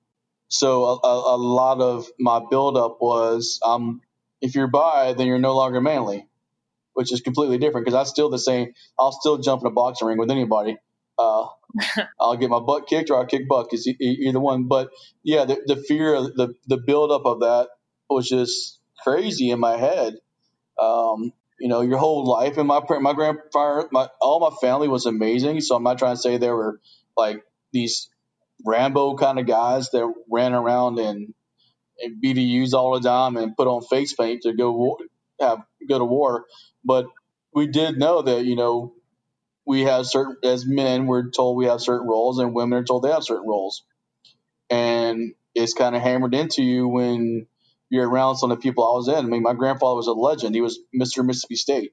so 0.49 0.85
a, 0.85 0.95
a, 1.07 1.37
a, 1.37 1.39
lot 1.39 1.81
of 1.81 2.07
my 2.19 2.41
buildup 2.51 2.99
was 3.01 3.61
um, 3.65 4.01
if 4.41 4.55
you're 4.55 4.69
bi, 4.69 5.13
then 5.13 5.27
you're 5.27 5.39
no 5.39 5.55
longer 5.55 5.83
manly, 5.83 6.27
which 6.95 7.13
is 7.13 7.21
completely 7.21 7.59
different 7.59 7.85
because 7.85 7.99
I'm 7.99 8.07
still 8.07 8.31
the 8.31 8.39
same. 8.39 8.73
I'll 8.99 9.13
still 9.13 9.37
jump 9.37 9.61
in 9.61 9.67
a 9.67 9.71
boxing 9.71 10.09
ring 10.09 10.19
with 10.19 10.31
anybody. 10.31 10.79
Uh, 11.19 11.47
I'll 12.21 12.37
get 12.37 12.49
my 12.49 12.61
butt 12.61 12.87
kicked 12.87 13.11
or 13.11 13.19
I'll 13.19 13.27
kick 13.27 13.49
butt. 13.49 13.69
Is 13.73 13.87
either 13.87 14.41
one. 14.41 14.65
But 14.65 14.91
yeah, 15.23 15.45
the, 15.45 15.61
the 15.67 15.77
fear, 15.77 16.21
the 16.23 16.55
the 16.67 16.79
buildup 16.79 17.27
of 17.27 17.41
that 17.41 17.69
was 18.09 18.29
just 18.29 18.81
crazy 19.05 19.51
in 19.51 19.61
my 19.61 19.77
head 19.77 20.17
um, 20.81 21.33
you 21.61 21.69
know, 21.69 21.83
your 21.83 21.99
whole 21.99 22.27
life. 22.27 22.59
And 22.59 22.69
my 22.69 22.83
my 23.01 23.15
grandfather, 23.15 23.89
my 23.93 24.09
all 24.21 24.41
my 24.41 24.57
family 24.61 24.89
was 24.89 25.07
amazing. 25.07 25.63
So 25.63 25.77
I'm 25.77 25.85
not 25.85 25.99
trying 25.99 26.17
to 26.17 26.23
say 26.23 26.39
they 26.39 26.51
were 26.51 26.81
like 27.17 27.45
these 27.73 28.09
Rambo 28.65 29.17
kind 29.17 29.39
of 29.39 29.47
guys 29.47 29.91
that 29.91 30.13
ran 30.31 30.55
around 30.55 30.99
and, 30.99 31.35
and 32.01 32.23
BDUs 32.23 32.75
all 32.75 32.99
the 33.01 33.09
time 33.09 33.37
and 33.37 33.57
put 33.57 33.69
on 33.69 33.83
face 33.83 34.15
paint 34.15 34.43
to 34.43 34.55
go 34.55 34.99
have 35.41 35.61
go 35.89 35.99
to 35.99 36.05
war. 36.05 36.47
But 36.85 37.07
we 37.55 37.69
did 37.69 37.99
know 37.99 38.23
that 38.23 38.45
you 38.45 38.57
know 38.57 38.95
we 39.67 39.83
have 39.83 40.07
certain 40.07 40.37
as 40.45 40.67
men 40.67 41.07
we're 41.07 41.31
told 41.31 41.57
we 41.57 41.67
have 41.67 41.81
certain 41.83 42.09
roles 42.09 42.39
and 42.41 42.55
women 42.55 42.79
are 42.81 42.85
told 42.85 43.05
they 43.05 43.13
have 43.13 43.25
certain 43.25 43.49
roles, 43.49 43.85
and 44.71 45.35
it's 45.55 45.75
kind 45.75 45.97
of 45.97 46.03
hammered 46.03 46.35
into 46.35 46.63
you 46.63 46.89
when 46.89 47.47
you're 47.91 48.09
around 48.09 48.37
some 48.37 48.51
of 48.51 48.59
the 48.59 48.63
people 48.63 48.85
I 48.85 48.97
was 48.97 49.09
in. 49.09 49.17
I 49.17 49.29
mean, 49.29 49.43
my 49.43 49.53
grandfather 49.53 49.97
was 49.97 50.07
a 50.07 50.13
legend. 50.13 50.55
He 50.55 50.61
was 50.61 50.79
Mr. 50.95 51.27
Mississippi 51.27 51.57
State. 51.57 51.93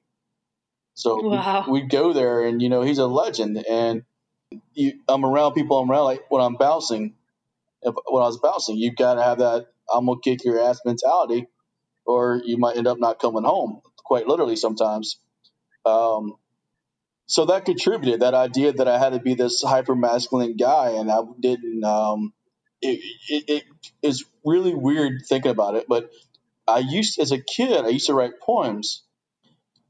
So 0.94 1.20
wow. 1.20 1.64
we, 1.68 1.82
would 1.82 1.90
go 1.90 2.12
there, 2.12 2.44
and 2.44 2.62
you 2.62 2.68
know, 2.68 2.82
he's 2.82 2.98
a 2.98 3.06
legend. 3.06 3.64
And 3.68 4.04
you, 4.72 4.94
I'm 5.08 5.24
around 5.24 5.52
people. 5.54 5.78
I'm 5.78 5.90
around 5.90 6.04
like 6.04 6.30
when 6.30 6.42
I'm 6.42 6.54
bouncing. 6.54 7.14
If, 7.82 7.94
when 8.06 8.22
I 8.22 8.26
was 8.26 8.38
bouncing, 8.38 8.76
you've 8.76 8.96
got 8.96 9.14
to 9.14 9.22
have 9.22 9.38
that 9.38 9.66
"I'm 9.92 10.06
gonna 10.06 10.20
kick 10.22 10.44
your 10.44 10.60
ass" 10.60 10.80
mentality, 10.84 11.46
or 12.04 12.40
you 12.44 12.58
might 12.58 12.76
end 12.76 12.86
up 12.86 12.98
not 12.98 13.20
coming 13.20 13.44
home. 13.44 13.80
Quite 14.04 14.26
literally, 14.26 14.56
sometimes. 14.56 15.18
Um, 15.84 16.34
so 17.26 17.46
that 17.46 17.64
contributed 17.64 18.20
that 18.20 18.34
idea 18.34 18.72
that 18.72 18.88
I 18.88 18.98
had 18.98 19.12
to 19.12 19.20
be 19.20 19.34
this 19.34 19.62
hyper 19.62 19.94
masculine 19.94 20.56
guy, 20.56 20.92
and 20.92 21.10
I 21.10 21.20
didn't. 21.38 21.84
Um, 21.84 22.32
it, 22.80 23.00
it, 23.28 23.44
it 23.48 23.64
is 24.02 24.24
really 24.44 24.74
weird 24.74 25.22
thinking 25.28 25.50
about 25.50 25.76
it, 25.76 25.86
but 25.88 26.10
I 26.66 26.78
used 26.78 27.18
as 27.18 27.32
a 27.32 27.38
kid, 27.40 27.84
I 27.84 27.88
used 27.88 28.06
to 28.06 28.14
write 28.14 28.40
poems, 28.40 29.02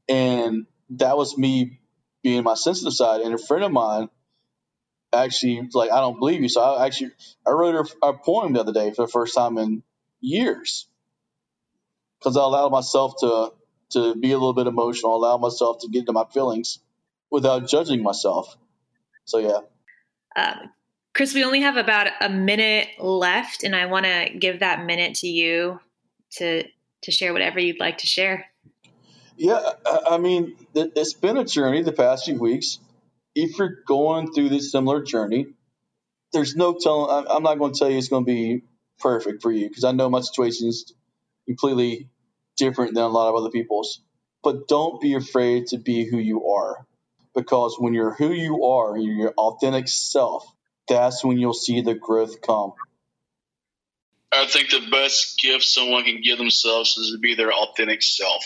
and 0.07 0.65
that 0.91 1.17
was 1.17 1.37
me 1.37 1.79
being 2.23 2.43
my 2.43 2.55
sensitive 2.55 2.93
side. 2.93 3.21
And 3.21 3.33
a 3.33 3.37
friend 3.37 3.63
of 3.63 3.71
mine 3.71 4.09
actually 5.13 5.61
was 5.61 5.75
like, 5.75 5.91
"I 5.91 5.99
don't 5.99 6.19
believe 6.19 6.41
you," 6.41 6.49
so 6.49 6.61
I 6.61 6.85
actually 6.85 7.11
I 7.45 7.51
wrote 7.51 7.75
a, 8.01 8.07
a 8.07 8.13
poem 8.17 8.53
the 8.53 8.61
other 8.61 8.73
day 8.73 8.91
for 8.91 9.05
the 9.05 9.11
first 9.11 9.35
time 9.35 9.57
in 9.57 9.83
years 10.21 10.87
because 12.19 12.37
I 12.37 12.41
allowed 12.41 12.71
myself 12.71 13.15
to 13.21 13.53
to 13.91 14.15
be 14.15 14.31
a 14.31 14.37
little 14.37 14.53
bit 14.53 14.67
emotional, 14.67 15.15
allow 15.15 15.37
myself 15.37 15.79
to 15.81 15.89
get 15.89 16.01
into 16.01 16.13
my 16.13 16.25
feelings 16.31 16.79
without 17.31 17.67
judging 17.67 18.03
myself. 18.03 18.55
So 19.25 19.39
yeah. 19.39 19.59
Um, 20.35 20.71
Chris, 21.13 21.33
we 21.33 21.43
only 21.43 21.61
have 21.61 21.77
about 21.77 22.07
a 22.21 22.29
minute 22.29 22.87
left, 22.99 23.63
and 23.63 23.75
I 23.75 23.87
want 23.87 24.05
to 24.05 24.29
give 24.37 24.59
that 24.59 24.85
minute 24.85 25.15
to 25.15 25.27
you 25.27 25.79
to 26.37 26.63
to 27.03 27.11
share 27.11 27.33
whatever 27.33 27.59
you'd 27.59 27.79
like 27.79 27.99
to 27.99 28.07
share. 28.07 28.45
Yeah, 29.37 29.59
I 29.85 30.17
mean, 30.17 30.55
it's 30.75 31.13
been 31.13 31.37
a 31.37 31.45
journey 31.45 31.81
the 31.81 31.93
past 31.93 32.25
few 32.25 32.37
weeks. 32.37 32.79
If 33.33 33.57
you're 33.57 33.77
going 33.87 34.33
through 34.33 34.49
this 34.49 34.71
similar 34.71 35.01
journey, 35.01 35.47
there's 36.33 36.55
no 36.55 36.73
telling. 36.73 37.25
I'm 37.29 37.43
not 37.43 37.57
going 37.57 37.71
to 37.71 37.79
tell 37.79 37.89
you 37.89 37.97
it's 37.97 38.09
going 38.09 38.25
to 38.25 38.31
be 38.31 38.63
perfect 38.99 39.41
for 39.41 39.51
you 39.51 39.69
because 39.69 39.85
I 39.85 39.93
know 39.93 40.09
my 40.09 40.19
situation 40.19 40.67
is 40.67 40.93
completely 41.45 42.09
different 42.57 42.93
than 42.95 43.03
a 43.03 43.07
lot 43.07 43.29
of 43.29 43.35
other 43.35 43.49
people's. 43.49 44.01
But 44.43 44.67
don't 44.67 45.01
be 45.01 45.15
afraid 45.15 45.67
to 45.67 45.77
be 45.77 46.05
who 46.05 46.17
you 46.17 46.49
are 46.49 46.85
because 47.35 47.77
when 47.79 47.93
you're 47.93 48.13
who 48.13 48.31
you 48.31 48.65
are, 48.65 48.97
you're 48.97 49.15
your 49.15 49.33
authentic 49.37 49.87
self, 49.87 50.45
that's 50.89 51.23
when 51.23 51.37
you'll 51.37 51.53
see 51.53 51.81
the 51.81 51.95
growth 51.95 52.41
come. 52.41 52.73
I 54.31 54.45
think 54.45 54.69
the 54.69 54.87
best 54.91 55.39
gift 55.39 55.63
someone 55.63 56.03
can 56.03 56.21
give 56.21 56.37
themselves 56.37 56.97
is 56.97 57.11
to 57.11 57.17
be 57.17 57.35
their 57.35 57.51
authentic 57.51 58.03
self. 58.03 58.43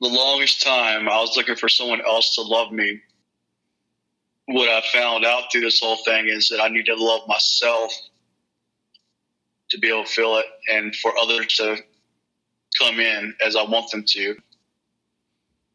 The 0.00 0.08
longest 0.08 0.62
time 0.62 1.08
I 1.08 1.20
was 1.20 1.36
looking 1.36 1.56
for 1.56 1.68
someone 1.68 2.00
else 2.00 2.36
to 2.36 2.42
love 2.42 2.72
me. 2.72 3.00
What 4.46 4.68
I 4.68 4.82
found 4.92 5.26
out 5.26 5.50
through 5.50 5.62
this 5.62 5.80
whole 5.80 5.98
thing 6.04 6.28
is 6.28 6.48
that 6.48 6.60
I 6.60 6.68
need 6.68 6.86
to 6.86 6.94
love 6.94 7.28
myself 7.28 7.92
to 9.70 9.78
be 9.78 9.88
able 9.88 10.04
to 10.04 10.10
feel 10.10 10.36
it 10.38 10.46
and 10.72 10.94
for 10.96 11.12
others 11.18 11.48
to 11.56 11.76
come 12.80 13.00
in 13.00 13.34
as 13.44 13.56
I 13.56 13.64
want 13.64 13.90
them 13.90 14.04
to. 14.06 14.36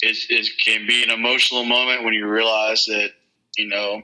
It, 0.02 0.18
it 0.30 0.50
can 0.66 0.88
be 0.88 1.04
an 1.04 1.12
emotional 1.12 1.66
moment 1.66 2.04
when 2.04 2.14
you 2.14 2.28
realize 2.28 2.86
that, 2.86 3.10
you 3.58 3.68
know, 3.68 4.02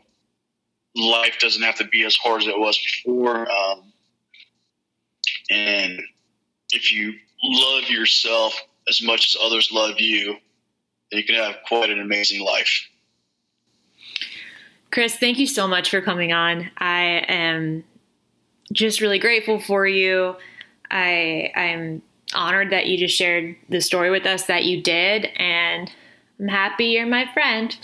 life 1.00 1.38
doesn't 1.40 1.64
have 1.64 1.76
to 1.76 1.86
be 1.86 2.06
as 2.06 2.16
hard 2.16 2.42
as 2.42 2.48
it 2.48 2.60
was 2.60 2.78
before. 2.78 3.50
Um, 3.52 3.94
and 5.50 6.02
if 6.72 6.92
you 6.92 7.14
love 7.44 7.90
yourself 7.90 8.54
as 8.88 9.02
much 9.02 9.30
as 9.30 9.38
others 9.42 9.72
love 9.72 10.00
you, 10.00 10.38
then 11.12 11.20
you 11.20 11.24
can 11.24 11.36
have 11.36 11.58
quite 11.68 11.90
an 11.90 12.00
amazing 12.00 12.42
life. 12.42 12.88
Chris, 14.92 15.16
thank 15.16 15.38
you 15.38 15.48
so 15.48 15.68
much 15.68 15.90
for 15.90 16.02
coming 16.02 16.34
on. 16.34 16.70
I 16.78 17.24
am 17.28 17.84
just 18.74 19.02
really 19.02 19.20
grateful 19.20 19.60
for 19.60 19.88
you. 19.88 20.36
I 20.90 21.52
I'm 21.56 22.02
honored 22.34 22.72
that 22.72 22.88
you 22.88 22.98
just 22.98 23.16
shared 23.16 23.56
the 23.70 23.82
story 23.82 24.10
with 24.10 24.26
us 24.26 24.46
that 24.46 24.66
you 24.66 24.82
did, 24.82 25.26
and 25.36 25.92
I'm 26.40 26.48
happy 26.48 26.86
you're 26.86 27.06
my 27.06 27.32
friend. 27.34 27.76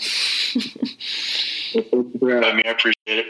I 1.76 2.54
mean, 2.54 2.66
I 2.66 2.70
appreciate 2.70 2.94
it. 3.06 3.26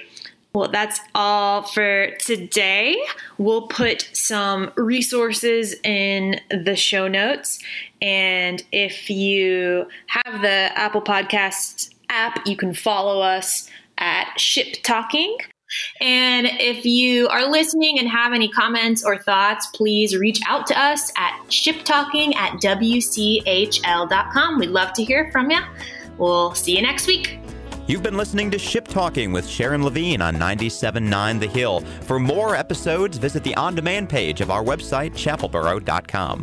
Well, 0.55 0.71
that's 0.71 1.01
all 1.15 1.65
for 1.65 2.13
today. 2.19 2.97
We'll 3.37 3.67
put 3.69 4.09
some 4.15 4.73
resources 4.77 5.75
in 5.85 6.41
the 6.51 6.75
show 6.77 7.09
notes. 7.09 7.59
And 8.01 8.65
if 8.73 9.11
you 9.11 9.87
have 10.07 10.41
the 10.41 10.71
Apple 10.75 11.03
Podcasts 11.03 11.91
app, 12.09 12.47
you 12.47 12.57
can 12.57 12.73
follow 12.73 13.21
us 13.21 13.69
at 13.99 14.33
Ship 14.39 14.79
Talking. 14.83 15.37
And 16.01 16.47
if 16.47 16.87
you 16.87 17.29
are 17.29 17.51
listening 17.51 17.99
and 17.99 18.09
have 18.09 18.33
any 18.33 18.49
comments 18.49 19.05
or 19.05 19.19
thoughts, 19.19 19.67
please 19.75 20.17
reach 20.17 20.41
out 20.49 20.67
to 20.69 20.81
us 20.81 21.13
at 21.19 21.39
shiptalking 21.49 22.35
at 22.35 22.53
wchl.com. 22.63 22.99
We'd 24.59 24.71
love 24.71 24.93
to 24.95 25.05
hear 25.05 25.31
from 25.33 25.51
you. 25.51 25.59
We'll 26.19 26.55
see 26.55 26.77
you 26.77 26.83
next 26.83 27.07
week. 27.07 27.41
You've 27.87 28.03
been 28.03 28.17
listening 28.17 28.51
to 28.51 28.59
Ship 28.59 28.87
Talking 28.87 29.31
with 29.31 29.47
Sharon 29.49 29.85
Levine 29.85 30.21
on 30.21 30.35
97.9 30.35 31.39
The 31.39 31.47
Hill. 31.47 31.81
For 32.01 32.19
more 32.19 32.57
episodes, 32.57 33.17
visit 33.17 33.45
the 33.45 33.55
on 33.55 33.77
demand 33.77 34.09
page 34.09 34.41
of 34.41 34.51
our 34.51 34.65
website, 34.65 35.13
chapelboro.com. 35.13 36.43